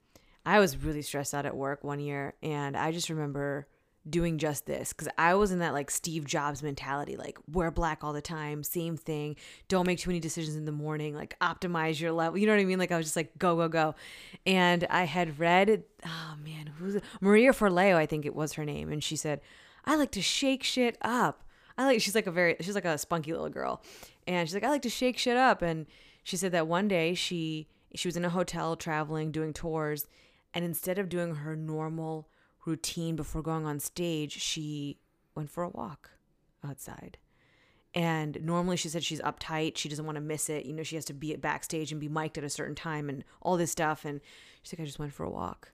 [0.46, 3.66] I was really stressed out at work one year and I just remember
[4.08, 8.04] doing just this because I was in that like Steve Jobs mentality like wear black
[8.04, 9.36] all the time, same thing,
[9.68, 12.38] don't make too many decisions in the morning, like optimize your level.
[12.38, 12.78] You know what I mean?
[12.78, 13.94] Like I was just like go, go, go.
[14.44, 17.00] And I had read, oh man, who's?
[17.20, 18.92] Maria Forleo, I think it was her name.
[18.92, 19.40] And she said,
[19.84, 21.42] I like to shake shit up.
[21.76, 23.82] I like, she's like a very, she's like a spunky little girl.
[24.26, 25.62] And she's like, I like to shake shit up.
[25.62, 25.86] And
[26.22, 30.06] she said that one day she, she was in a hotel traveling, doing tours.
[30.52, 32.28] And instead of doing her normal
[32.64, 34.98] routine before going on stage, she
[35.34, 36.10] went for a walk
[36.66, 37.18] outside.
[37.94, 39.76] And normally she said she's uptight.
[39.76, 40.66] She doesn't want to miss it.
[40.66, 43.08] You know, she has to be at backstage and be mic'd at a certain time
[43.08, 44.04] and all this stuff.
[44.04, 44.20] And
[44.62, 45.72] she's like, I just went for a walk.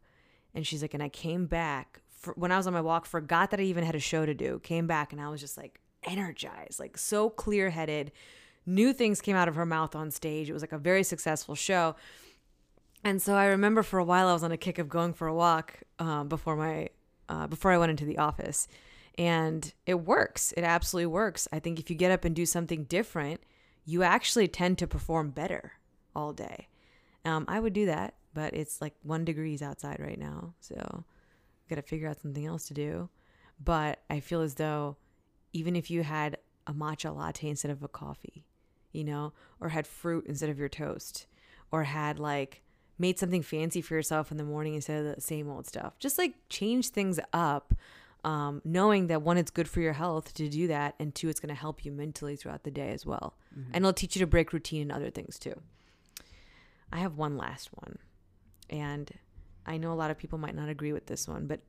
[0.55, 3.51] And she's like, and I came back for, when I was on my walk, forgot
[3.51, 4.61] that I even had a show to do.
[4.63, 8.13] Came back and I was just like energized, like so clear headed.
[8.67, 10.51] New things came out of her mouth on stage.
[10.51, 11.97] It was like a very successful show.
[13.03, 15.27] And so I remember for a while I was on a kick of going for
[15.27, 16.89] a walk um, before my
[17.29, 18.67] uh, before I went into the office,
[19.17, 20.53] and it works.
[20.57, 21.47] It absolutely works.
[21.53, 23.41] I think if you get up and do something different,
[23.85, 25.73] you actually tend to perform better
[26.15, 26.69] all day.
[27.25, 31.05] Um, I would do that, but it's like one degrees outside right now, so
[31.69, 33.09] got to figure out something else to do.
[33.63, 34.97] But I feel as though
[35.53, 38.45] even if you had a matcha latte instead of a coffee,
[38.93, 41.27] you know, or had fruit instead of your toast,
[41.71, 42.63] or had like
[43.01, 45.99] made something fancy for yourself in the morning instead of the same old stuff.
[45.99, 47.75] Just like change things up,
[48.25, 51.41] um, knowing that one, it's good for your health to do that, and two, it's
[51.41, 53.35] going to help you mentally throughout the day as well.
[53.73, 55.59] And it'll teach you to break routine and other things too.
[56.93, 57.99] I have one last one,
[58.69, 59.11] and
[59.65, 61.61] I know a lot of people might not agree with this one, but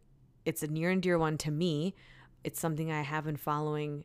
[0.43, 1.95] it's a near and dear one to me.
[2.43, 4.03] It's something I have been following.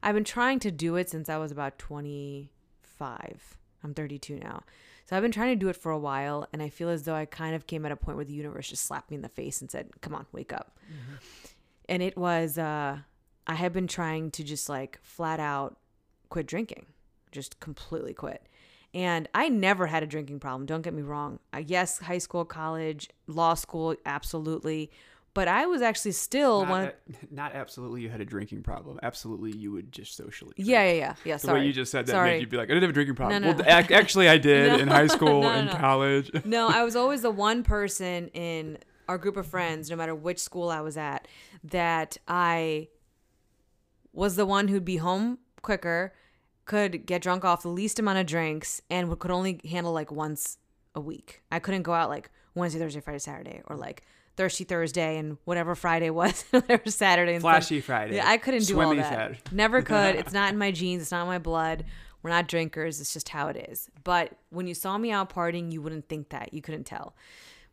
[0.00, 3.56] I've been trying to do it since I was about 25.
[3.82, 4.62] I'm 32 now.
[5.04, 7.14] So I've been trying to do it for a while, and I feel as though
[7.14, 9.28] I kind of came at a point where the universe just slapped me in the
[9.28, 10.78] face and said, "Come on, wake up."
[11.88, 12.98] And it was uh,
[13.46, 15.76] I had been trying to just like flat out
[16.30, 16.86] quit drinking,
[17.32, 18.46] just completely quit.
[18.94, 20.66] And I never had a drinking problem.
[20.66, 21.40] Don't get me wrong.
[21.52, 24.90] Uh, yes, high school, college, law school, absolutely.
[25.34, 26.84] But I was actually still Not, one.
[26.84, 26.92] a-
[27.34, 29.00] not absolutely you had a drinking problem.
[29.02, 30.52] Absolutely you would just socially.
[30.56, 30.68] drink.
[30.68, 31.34] yeah, yeah, yeah, yeah.
[31.34, 31.60] The Sorry.
[31.60, 32.30] way you just said that Sorry.
[32.30, 33.42] made you be like, I didn't have a drinking problem.
[33.42, 33.96] No, no, well, no.
[33.96, 35.72] actually, I did in high school, No, no.
[35.72, 36.30] college.
[36.44, 40.38] no, I was always the one person in our group of friends, no matter which
[40.38, 41.26] school I was at,
[41.64, 42.88] that I
[44.12, 46.14] was the one who'd be home quicker,
[46.64, 50.58] could get drunk off the least amount of drinks, and could only handle like once
[50.94, 51.42] a week.
[51.50, 54.02] I couldn't go out like Wednesday, Thursday, Friday, Saturday, or like
[54.36, 57.80] Thirsty Thursday and whatever Friday was, whatever Saturday and Flashy Sunday.
[57.80, 58.16] Friday.
[58.16, 59.08] Yeah, I couldn't do all that.
[59.08, 59.40] Saturday.
[59.52, 60.16] Never could.
[60.16, 61.02] It's not in my genes.
[61.02, 61.84] It's not in my blood.
[62.22, 63.00] We're not drinkers.
[63.00, 63.90] It's just how it is.
[64.02, 66.54] But when you saw me out partying, you wouldn't think that.
[66.54, 67.14] You couldn't tell.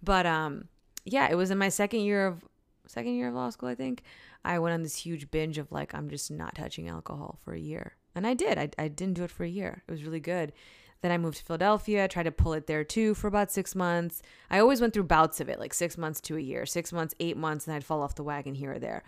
[0.03, 0.65] But um,
[1.05, 2.43] yeah, it was in my second year of
[2.87, 3.69] second year of law school.
[3.69, 4.03] I think
[4.43, 7.59] I went on this huge binge of like I'm just not touching alcohol for a
[7.59, 8.57] year, and I did.
[8.57, 9.83] I I didn't do it for a year.
[9.87, 10.53] It was really good.
[11.01, 13.73] Then I moved to Philadelphia, I tried to pull it there too for about six
[13.73, 14.21] months.
[14.49, 17.15] I always went through bouts of it, like six months to a year, six months,
[17.19, 19.03] eight months, and I'd fall off the wagon here or there.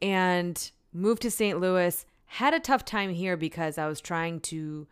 [0.00, 1.60] And moved to St.
[1.60, 2.04] Louis.
[2.26, 4.86] Had a tough time here because I was trying to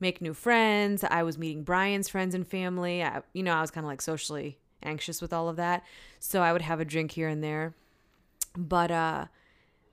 [0.00, 1.04] make new friends.
[1.04, 3.02] I was meeting Brian's friends and family.
[3.02, 5.84] I, you know, I was kind of like socially anxious with all of that.
[6.18, 7.74] So I would have a drink here and there.
[8.56, 9.26] But uh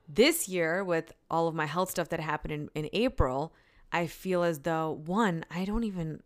[0.09, 3.53] this year with all of my health stuff that happened in, in April,
[3.91, 6.21] I feel as though one, I don't even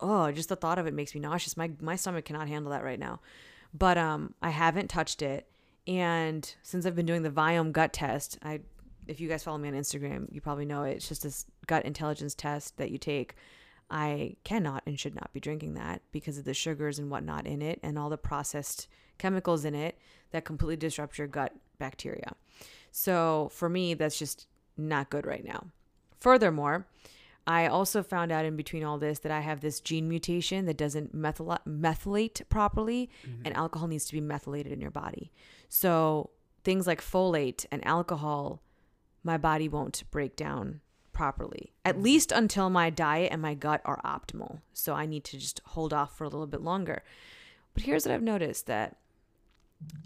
[0.00, 1.56] oh, just the thought of it makes me nauseous.
[1.56, 3.20] My my stomach cannot handle that right now.
[3.72, 5.48] But um I haven't touched it.
[5.86, 8.60] And since I've been doing the Viome gut test, I
[9.06, 10.92] if you guys follow me on Instagram, you probably know it.
[10.92, 13.34] It's just this gut intelligence test that you take.
[13.90, 17.60] I cannot and should not be drinking that because of the sugars and whatnot in
[17.60, 18.88] it and all the processed
[19.18, 19.98] chemicals in it
[20.30, 22.34] that completely disrupt your gut bacteria.
[22.90, 24.46] So for me, that's just
[24.78, 25.66] not good right now.
[26.22, 26.86] Furthermore,
[27.48, 30.76] I also found out in between all this that I have this gene mutation that
[30.76, 33.42] doesn't methyl- methylate properly, mm-hmm.
[33.44, 35.32] and alcohol needs to be methylated in your body.
[35.68, 36.30] So
[36.62, 38.62] things like folate and alcohol,
[39.24, 40.80] my body won't break down
[41.12, 42.04] properly, at mm-hmm.
[42.04, 44.60] least until my diet and my gut are optimal.
[44.72, 47.02] So I need to just hold off for a little bit longer.
[47.74, 48.96] But here's what I've noticed that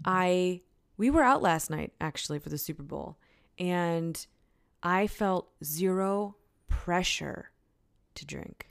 [0.03, 0.61] I
[0.97, 3.17] we were out last night actually for the Super Bowl
[3.59, 4.25] and
[4.83, 6.35] I felt zero
[6.67, 7.51] pressure
[8.15, 8.67] to drink.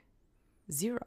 [0.70, 0.98] 0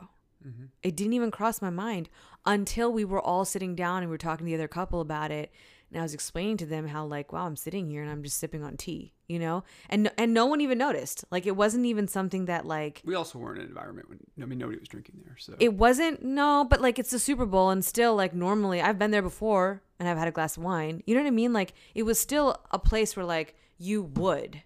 [0.45, 0.65] mm-hmm.
[0.83, 2.09] It didn't even cross my mind
[2.45, 5.31] until we were all sitting down and we were talking to the other couple about
[5.31, 5.51] it.
[5.91, 8.37] And I was explaining to them how like, wow, I'm sitting here and I'm just
[8.37, 9.63] sipping on tea, you know?
[9.89, 11.25] And and no one even noticed.
[11.31, 14.45] Like it wasn't even something that like We also weren't in an environment when I
[14.45, 15.35] mean nobody was drinking there.
[15.39, 18.99] So it wasn't no, but like it's the Super Bowl and still like normally I've
[18.99, 21.01] been there before and I've had a glass of wine.
[21.07, 21.53] You know what I mean?
[21.53, 24.61] Like it was still a place where like you would.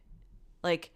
[0.63, 0.91] Like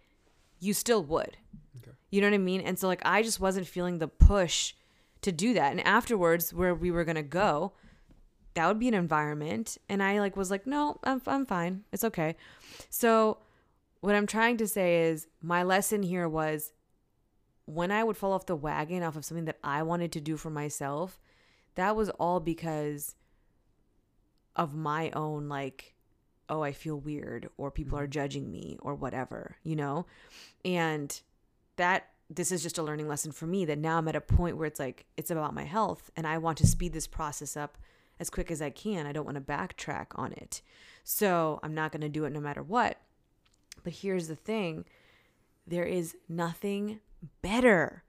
[0.60, 1.36] you still would.
[1.78, 1.96] Okay.
[2.10, 2.60] You know what I mean?
[2.60, 4.74] And so like I just wasn't feeling the push
[5.22, 5.72] to do that.
[5.72, 7.72] And afterwards where we were going to go,
[8.54, 11.84] that would be an environment and I like was like, "No, I'm I'm fine.
[11.92, 12.36] It's okay."
[12.90, 13.38] So
[14.00, 16.72] what I'm trying to say is my lesson here was
[17.64, 20.36] when I would fall off the wagon off of something that I wanted to do
[20.36, 21.20] for myself,
[21.74, 23.14] that was all because
[24.56, 25.94] of my own like
[26.48, 28.12] oh, I feel weird or people are mm-hmm.
[28.12, 30.06] judging me or whatever, you know?
[30.64, 31.20] And
[31.76, 34.56] that this is just a learning lesson for me that now I'm at a point
[34.56, 37.78] where it's like it's about my health and I want to speed this process up
[38.20, 39.06] as quick as I can.
[39.06, 40.60] I don't want to backtrack on it.
[41.04, 42.98] So, I'm not going to do it no matter what.
[43.82, 44.84] But here's the thing.
[45.66, 47.00] There is nothing
[47.40, 48.02] better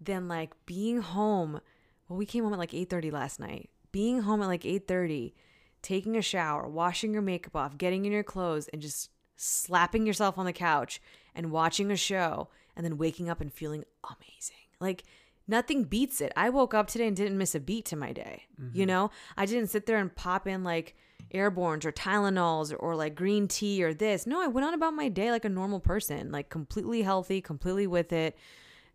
[0.00, 1.60] than like being home.
[2.08, 3.70] Well, we came home at like 8:30 last night.
[3.92, 5.34] Being home at like 8:30,
[5.82, 10.38] taking a shower, washing your makeup off, getting in your clothes and just slapping yourself
[10.38, 11.00] on the couch
[11.34, 14.56] and watching a show and then waking up and feeling amazing.
[14.80, 15.04] Like
[15.48, 16.32] nothing beats it.
[16.36, 18.44] I woke up today and didn't miss a beat to my day.
[18.58, 18.86] You mm-hmm.
[18.86, 20.94] know, I didn't sit there and pop in like
[21.34, 24.26] Airbornes or Tylenols or, or like green tea or this.
[24.26, 27.86] No, I went on about my day like a normal person, like completely healthy, completely
[27.86, 28.36] with it,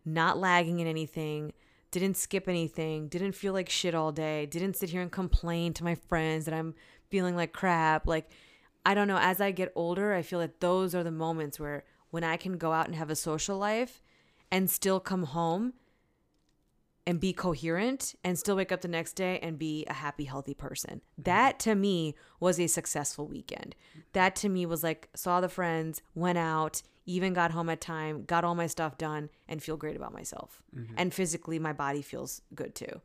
[0.04, 1.52] not lagging in anything,
[1.98, 5.82] didn't skip anything, didn't feel like shit all day, didn't sit here and complain to
[5.82, 6.74] my friends that I'm
[7.08, 8.06] feeling like crap.
[8.06, 8.30] Like,
[8.84, 11.84] I don't know, as I get older, I feel that those are the moments where
[12.10, 14.02] when I can go out and have a social life
[14.50, 15.72] and still come home
[17.06, 20.54] and be coherent and still wake up the next day and be a happy, healthy
[20.54, 20.96] person.
[20.96, 21.22] Mm-hmm.
[21.22, 23.76] That to me was a successful weekend.
[24.12, 28.24] That to me was like, saw the friends, went out, even got home at time,
[28.24, 30.62] got all my stuff done, and feel great about myself.
[30.74, 30.94] Mm-hmm.
[30.96, 33.00] And physically, my body feels good too.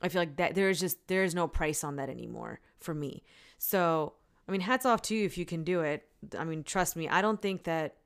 [0.00, 3.22] I feel like that there's just there's no price on that anymore for me.
[3.58, 4.14] So,
[4.48, 6.06] I mean, hats off to you if you can do it.
[6.38, 7.96] I mean, trust me, I don't think that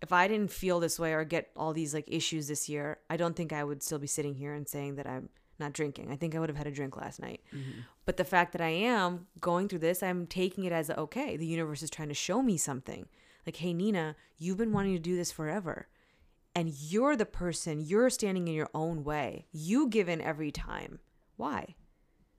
[0.00, 3.16] if I didn't feel this way or get all these like issues this year, I
[3.16, 5.28] don't think I would still be sitting here and saying that I'm
[5.58, 6.10] not drinking.
[6.10, 7.40] I think I would have had a drink last night.
[7.52, 7.80] Mm-hmm.
[8.04, 11.46] But the fact that I am going through this, I'm taking it as okay, the
[11.46, 13.06] universe is trying to show me something.
[13.44, 15.88] Like, hey, Nina, you've been wanting to do this forever.
[16.54, 19.46] And you're the person, you're standing in your own way.
[19.52, 20.98] You give in every time.
[21.36, 21.74] Why?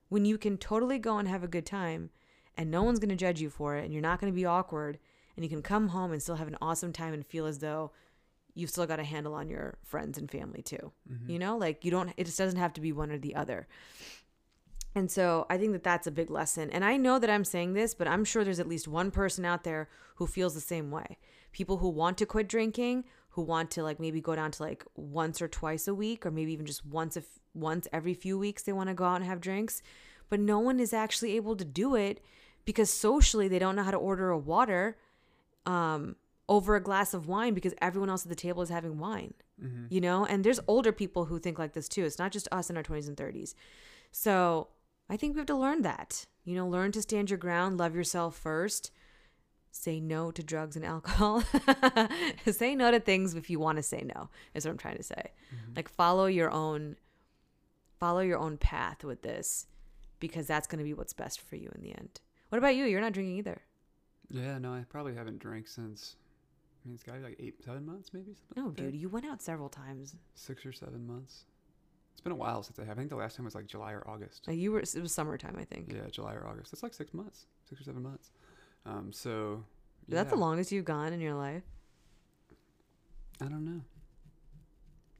[0.08, 2.10] When you can totally go and have a good time
[2.56, 4.44] and no one's going to judge you for it and you're not going to be
[4.44, 4.98] awkward
[5.36, 7.92] and you can come home and still have an awesome time and feel as though
[8.54, 10.92] you've still got a handle on your friends and family too.
[11.10, 11.30] Mm-hmm.
[11.30, 13.66] You know, like you don't, it just doesn't have to be one or the other.
[14.94, 16.70] And so I think that that's a big lesson.
[16.70, 19.44] And I know that I'm saying this, but I'm sure there's at least one person
[19.44, 21.18] out there who feels the same way.
[21.52, 24.84] People who want to quit drinking, who want to like maybe go down to like
[24.96, 28.38] once or twice a week or maybe even just once a f- once every few
[28.38, 29.82] weeks they want to go out and have drinks,
[30.28, 32.20] but no one is actually able to do it
[32.64, 34.96] because socially they don't know how to order a water
[35.66, 36.16] um
[36.48, 39.34] over a glass of wine because everyone else at the table is having wine.
[39.90, 42.04] You know, and there's older people who think like this too.
[42.04, 43.54] It's not just us in our 20s and 30s.
[44.10, 44.68] So,
[45.10, 46.24] I think we have to learn that.
[46.44, 48.90] You know, learn to stand your ground, love yourself first,
[49.70, 51.44] say no to drugs and alcohol.
[52.50, 55.02] say no to things if you want to say no, is what I'm trying to
[55.02, 55.32] say.
[55.76, 56.96] Like follow your own
[57.98, 59.66] follow your own path with this
[60.20, 62.20] because that's going to be what's best for you in the end.
[62.48, 62.86] What about you?
[62.86, 63.60] You're not drinking either.
[64.30, 66.16] Yeah, no, I probably haven't drank since.
[66.84, 68.34] I mean, it's got to be like eight, seven months, maybe.
[68.34, 70.14] Something No, like dude, you went out several times.
[70.34, 71.44] Six or seven months.
[72.12, 72.96] It's been a while since I have.
[72.96, 74.46] I think the last time was like July or August.
[74.48, 75.92] Uh, You were it was summertime, I think.
[75.92, 76.70] Yeah, July or August.
[76.70, 78.30] That's like six months, six or seven months.
[78.86, 79.64] Um, so.
[80.08, 81.62] Is that the longest you've gone in your life?
[83.40, 83.80] I don't know.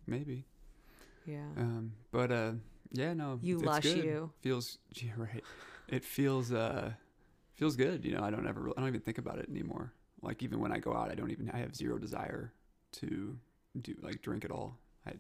[0.07, 0.45] Maybe.
[1.27, 1.47] Yeah.
[1.57, 2.53] Um, but uh,
[2.91, 3.39] yeah, no.
[3.43, 4.05] You lush good.
[4.05, 4.33] you.
[4.41, 5.45] Feels yeah, right.
[5.89, 6.93] It feels uh,
[7.61, 8.05] feels good.
[8.05, 8.71] You know, I don't ever.
[8.71, 9.93] I don't even think about it anymore.
[10.23, 11.51] Like even when I go out, I don't even.
[11.51, 12.53] I have zero desire
[12.93, 13.37] to
[13.81, 14.79] do like drink at all.
[15.07, 15.13] I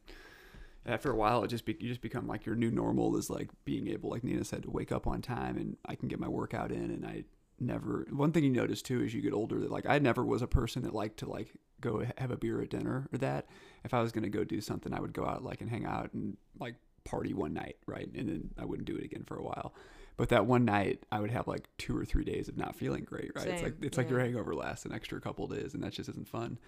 [0.86, 3.50] after a while, it just be, you just become like your new normal is like
[3.66, 6.28] being able, like Nina said, to wake up on time and I can get my
[6.28, 6.84] workout in.
[6.84, 7.24] And I
[7.58, 8.06] never.
[8.10, 10.46] One thing you notice too as you get older that like I never was a
[10.46, 13.46] person that liked to like go have a beer at dinner or that.
[13.84, 16.14] If I was gonna go do something, I would go out like and hang out
[16.14, 18.08] and like party one night, right?
[18.14, 19.74] And then I wouldn't do it again for a while.
[20.20, 23.04] But that one night, I would have like two or three days of not feeling
[23.04, 23.46] great, right?
[23.46, 26.10] It's like Same, it's like your hangover lasts an extra couple days, and that just
[26.10, 26.58] isn't fun.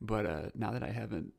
[0.00, 1.34] But uh, now that I haven't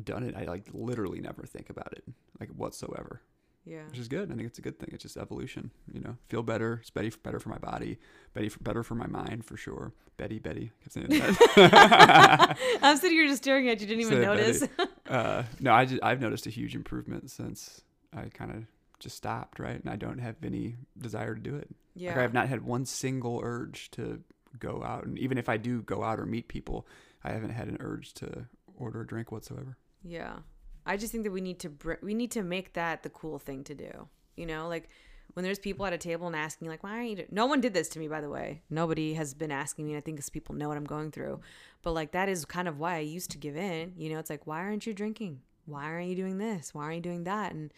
[0.00, 2.04] done it, I like literally never think about it,
[2.38, 3.20] like whatsoever,
[3.64, 3.82] Yeah.
[3.90, 4.30] which is good.
[4.30, 4.90] I think it's a good thing.
[4.92, 6.16] It's just evolution, you know.
[6.28, 6.78] Feel better.
[6.82, 7.98] It's better, better for my body.
[8.32, 9.94] Better, better for my mind for sure.
[10.18, 12.56] Betty, Betty, kept saying that.
[12.80, 13.88] I'm sitting here just staring at you.
[13.88, 14.62] Didn't even notice.
[15.08, 17.82] uh, no, I just, I've noticed a huge improvement since
[18.16, 18.64] I kind of
[18.98, 19.80] just stopped, right?
[19.80, 21.68] And I don't have any desire to do it.
[21.94, 22.10] yeah.
[22.10, 24.20] Like I have not had one single urge to
[24.58, 26.86] go out, and even if I do go out or meet people,
[27.22, 28.46] I haven't had an urge to
[28.76, 29.76] order a drink whatsoever.
[30.02, 30.38] Yeah.
[30.86, 33.38] I just think that we need to br- we need to make that the cool
[33.38, 34.08] thing to do.
[34.36, 34.88] You know, like
[35.34, 37.26] when there's people at a table and asking like, "Why aren't you?" Do-?
[37.30, 38.62] No one did this to me, by the way.
[38.70, 39.92] Nobody has been asking me.
[39.92, 41.40] And I think because people know what I'm going through.
[41.82, 43.92] But like that is kind of why I used to give in.
[43.96, 45.40] You know, it's like, why aren't you drinking?
[45.66, 46.72] Why aren't you doing this?
[46.72, 47.52] Why aren't you doing that?
[47.52, 47.70] And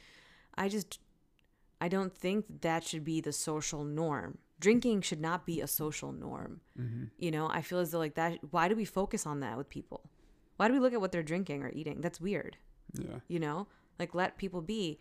[0.55, 1.01] I just,
[1.81, 4.39] I don't think that should be the social norm.
[4.59, 6.61] Drinking should not be a social norm.
[6.79, 7.05] Mm-hmm.
[7.19, 8.39] You know, I feel as though like that.
[8.51, 10.03] Why do we focus on that with people?
[10.57, 12.03] Why do we look at what they're drinking or eating?
[12.03, 12.59] That's weird.
[12.93, 13.67] Yeah, You know,
[13.99, 14.99] like let people be.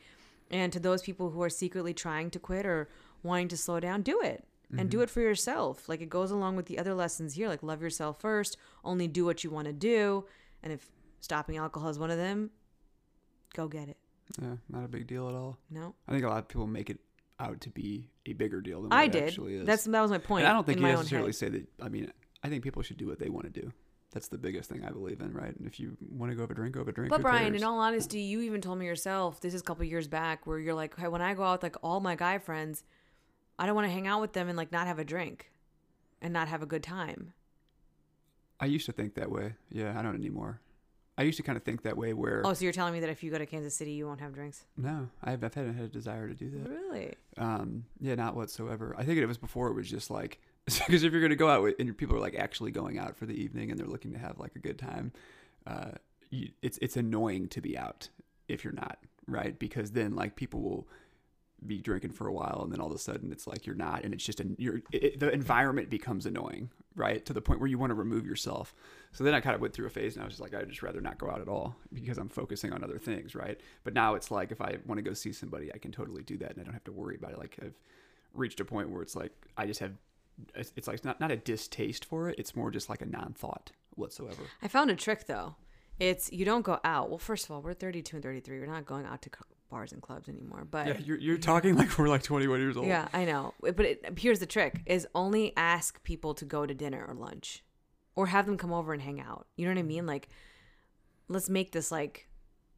[0.52, 2.90] And to those people who are secretly trying to quit or
[3.24, 4.46] wanting to slow down, do it
[4.78, 5.04] and do mm-hmm.
[5.04, 5.90] it for yourself.
[5.90, 7.48] Like it goes along with the other lessons here.
[7.48, 8.58] Like love yourself first.
[8.84, 10.26] Only do what you want to do.
[10.62, 10.90] And if
[11.22, 12.52] stopping alcohol is one of them,
[13.54, 13.98] go get it.
[14.42, 15.58] Yeah, not a big deal at all.
[15.70, 17.00] No, I think a lot of people make it
[17.40, 19.24] out to be a bigger deal than what I it did.
[19.24, 19.66] actually is.
[19.66, 20.44] That's that was my point.
[20.44, 21.36] and I don't think in you my own necessarily head.
[21.36, 21.68] say that.
[21.82, 22.12] I mean,
[22.44, 23.72] I think people should do what they want to do.
[24.12, 25.56] That's the biggest thing I believe in, right?
[25.56, 27.12] And if you want to go have a drink, go have a drink.
[27.12, 27.62] But Who Brian, cares?
[27.62, 30.58] in all honesty, you even told me yourself this is a couple years back where
[30.58, 32.84] you're like, hey, when I go out with like all my guy friends,
[33.60, 35.52] I don't want to hang out with them and like not have a drink,
[36.22, 37.34] and not have a good time.
[38.60, 39.54] I used to think that way.
[39.72, 40.60] Yeah, I don't anymore.
[41.20, 43.09] I used to kind of think that way where Oh, so you're telling me that
[43.09, 44.63] if you go to Kansas City, you won't have drinks?
[44.78, 46.70] no, I've, I've had, had a desire to do that.
[46.70, 47.13] Really?
[47.38, 48.95] Um, yeah, not whatsoever.
[48.97, 51.61] I think it was before it was just like because if you're gonna go out
[51.61, 54.17] with, and people are like actually going out for the evening and they're looking to
[54.20, 55.11] have like a good time,
[55.67, 55.91] uh,
[56.30, 58.07] you, it's it's annoying to be out
[58.47, 58.97] if you're not
[59.28, 60.88] right because then like people will
[61.66, 64.03] be drinking for a while and then all of a sudden it's like you're not
[64.03, 67.68] and it's just an you're it, the environment becomes annoying right to the point where
[67.68, 68.74] you want to remove yourself
[69.12, 70.70] so then i kind of went through a phase and i was just like i'd
[70.70, 73.93] just rather not go out at all because i'm focusing on other things right but
[73.93, 76.51] now it's like if i want to go see somebody i can totally do that
[76.51, 77.78] and i don't have to worry about it like i've
[78.34, 79.93] reached a point where it's like i just have
[80.55, 84.43] it's like not, not a distaste for it it's more just like a non-thought whatsoever
[84.62, 85.55] I found a trick though.
[85.99, 87.10] It's you don't go out.
[87.10, 88.60] Well, first of all, we're 32 and 33.
[88.60, 89.30] We're not going out to
[89.70, 90.67] bars and clubs anymore.
[90.70, 93.53] But yeah you're, you're talking like we're like 21 years old Yeah, I know.
[93.61, 97.63] But it, here's the trick: is only ask people to go to dinner or lunch,
[98.15, 99.47] or have them come over and hang out.
[99.55, 100.05] You know what I mean?
[100.05, 100.30] Like,
[101.28, 102.28] let's make this like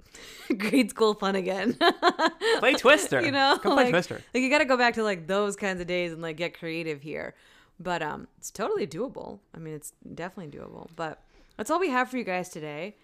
[0.57, 1.77] grade school fun again.
[2.59, 5.03] play twister you know, Come play like, twister like you got to go back to
[5.03, 7.35] like those kinds of days and like get creative here.
[7.79, 9.39] But um, it's totally doable.
[9.55, 10.87] I mean, it's definitely doable.
[10.95, 11.23] But
[11.57, 12.95] that's all we have for you guys today.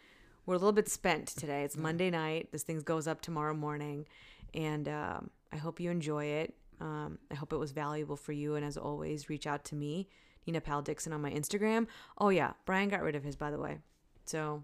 [0.48, 1.64] We're a little bit spent today.
[1.64, 2.54] It's Monday night.
[2.54, 4.06] This thing goes up tomorrow morning,
[4.54, 6.54] and um, I hope you enjoy it.
[6.80, 8.56] Um, I hope it was valuable for you.
[8.56, 10.08] And as always, reach out to me,
[10.45, 11.88] Nina Pal Dixon, on my Instagram.
[12.18, 13.80] Oh yeah, Brian got rid of his, by the way.
[14.24, 14.64] So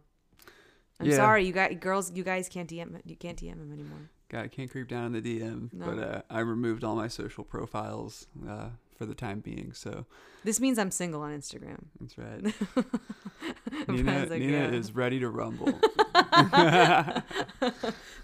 [1.02, 1.18] I'm Yeah.
[1.18, 2.12] sorry, you got girls.
[2.14, 3.02] You guys can't DM.
[3.04, 4.10] You can't DM him anymore.
[4.30, 5.86] God, I can't creep down in the DM, No.
[5.86, 9.72] but uh, I removed all my social profiles uh, for the time being.
[9.74, 10.06] So
[10.44, 11.86] This means I'm single on Instagram.
[12.00, 12.44] that's right.
[13.90, 15.74] Nina, like, Nina "Yeah." is ready to rumble.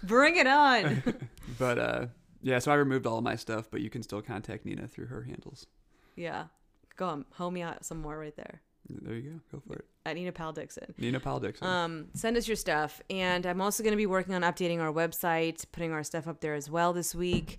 [0.02, 1.02] Bring it on.
[1.58, 2.06] but uh,
[2.42, 5.06] yeah, so I removed all of my stuff, but you can still contact Nina through
[5.06, 5.66] her handles.
[6.16, 6.44] yeah,
[6.96, 9.40] go on, hoe me out some more right there There you go.
[9.58, 9.84] Go for it.
[10.06, 10.94] at Nina Pal Dixon.
[10.98, 11.66] Nina Powell Dixon.
[11.66, 14.92] Um, send us your stuff, and I'm also going to be working on updating our
[14.92, 17.58] website, putting our stuff up there as well this week.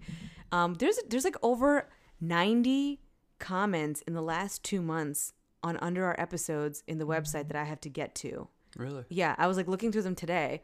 [0.52, 1.88] Um, there's there's like over
[2.22, 3.02] 90
[3.40, 7.64] comments in the last two months on under our episodes in the website that I
[7.64, 8.48] have to get to.
[8.78, 9.04] really?
[9.10, 10.62] Yeah, I was like looking through them today,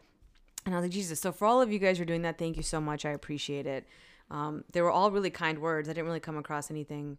[0.65, 1.19] and I was like, Jesus.
[1.19, 3.05] So for all of you guys who are doing that, thank you so much.
[3.05, 3.85] I appreciate it.
[4.29, 5.89] Um, they were all really kind words.
[5.89, 7.17] I didn't really come across anything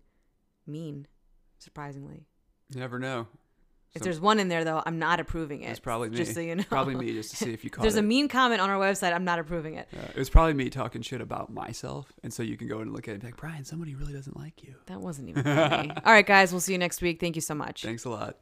[0.67, 1.07] mean,
[1.59, 2.27] surprisingly.
[2.71, 3.27] You never know.
[3.95, 5.71] If So- there's one in there though, I'm not approving it.
[5.71, 6.17] It's probably me.
[6.17, 6.65] Just so you know.
[6.69, 8.01] Probably me, just to see if you caught there's it.
[8.01, 9.89] a mean comment on our website, I'm not approving it.
[9.97, 12.93] Uh, it was probably me talking shit about myself, and so you can go and
[12.93, 14.75] look at it and be like, Brian, somebody really doesn't like you.
[14.87, 15.91] That wasn't even funny.
[16.05, 17.19] All right, guys, we'll see you next week.
[17.19, 17.83] Thank you so much.
[17.83, 18.37] Thanks a lot.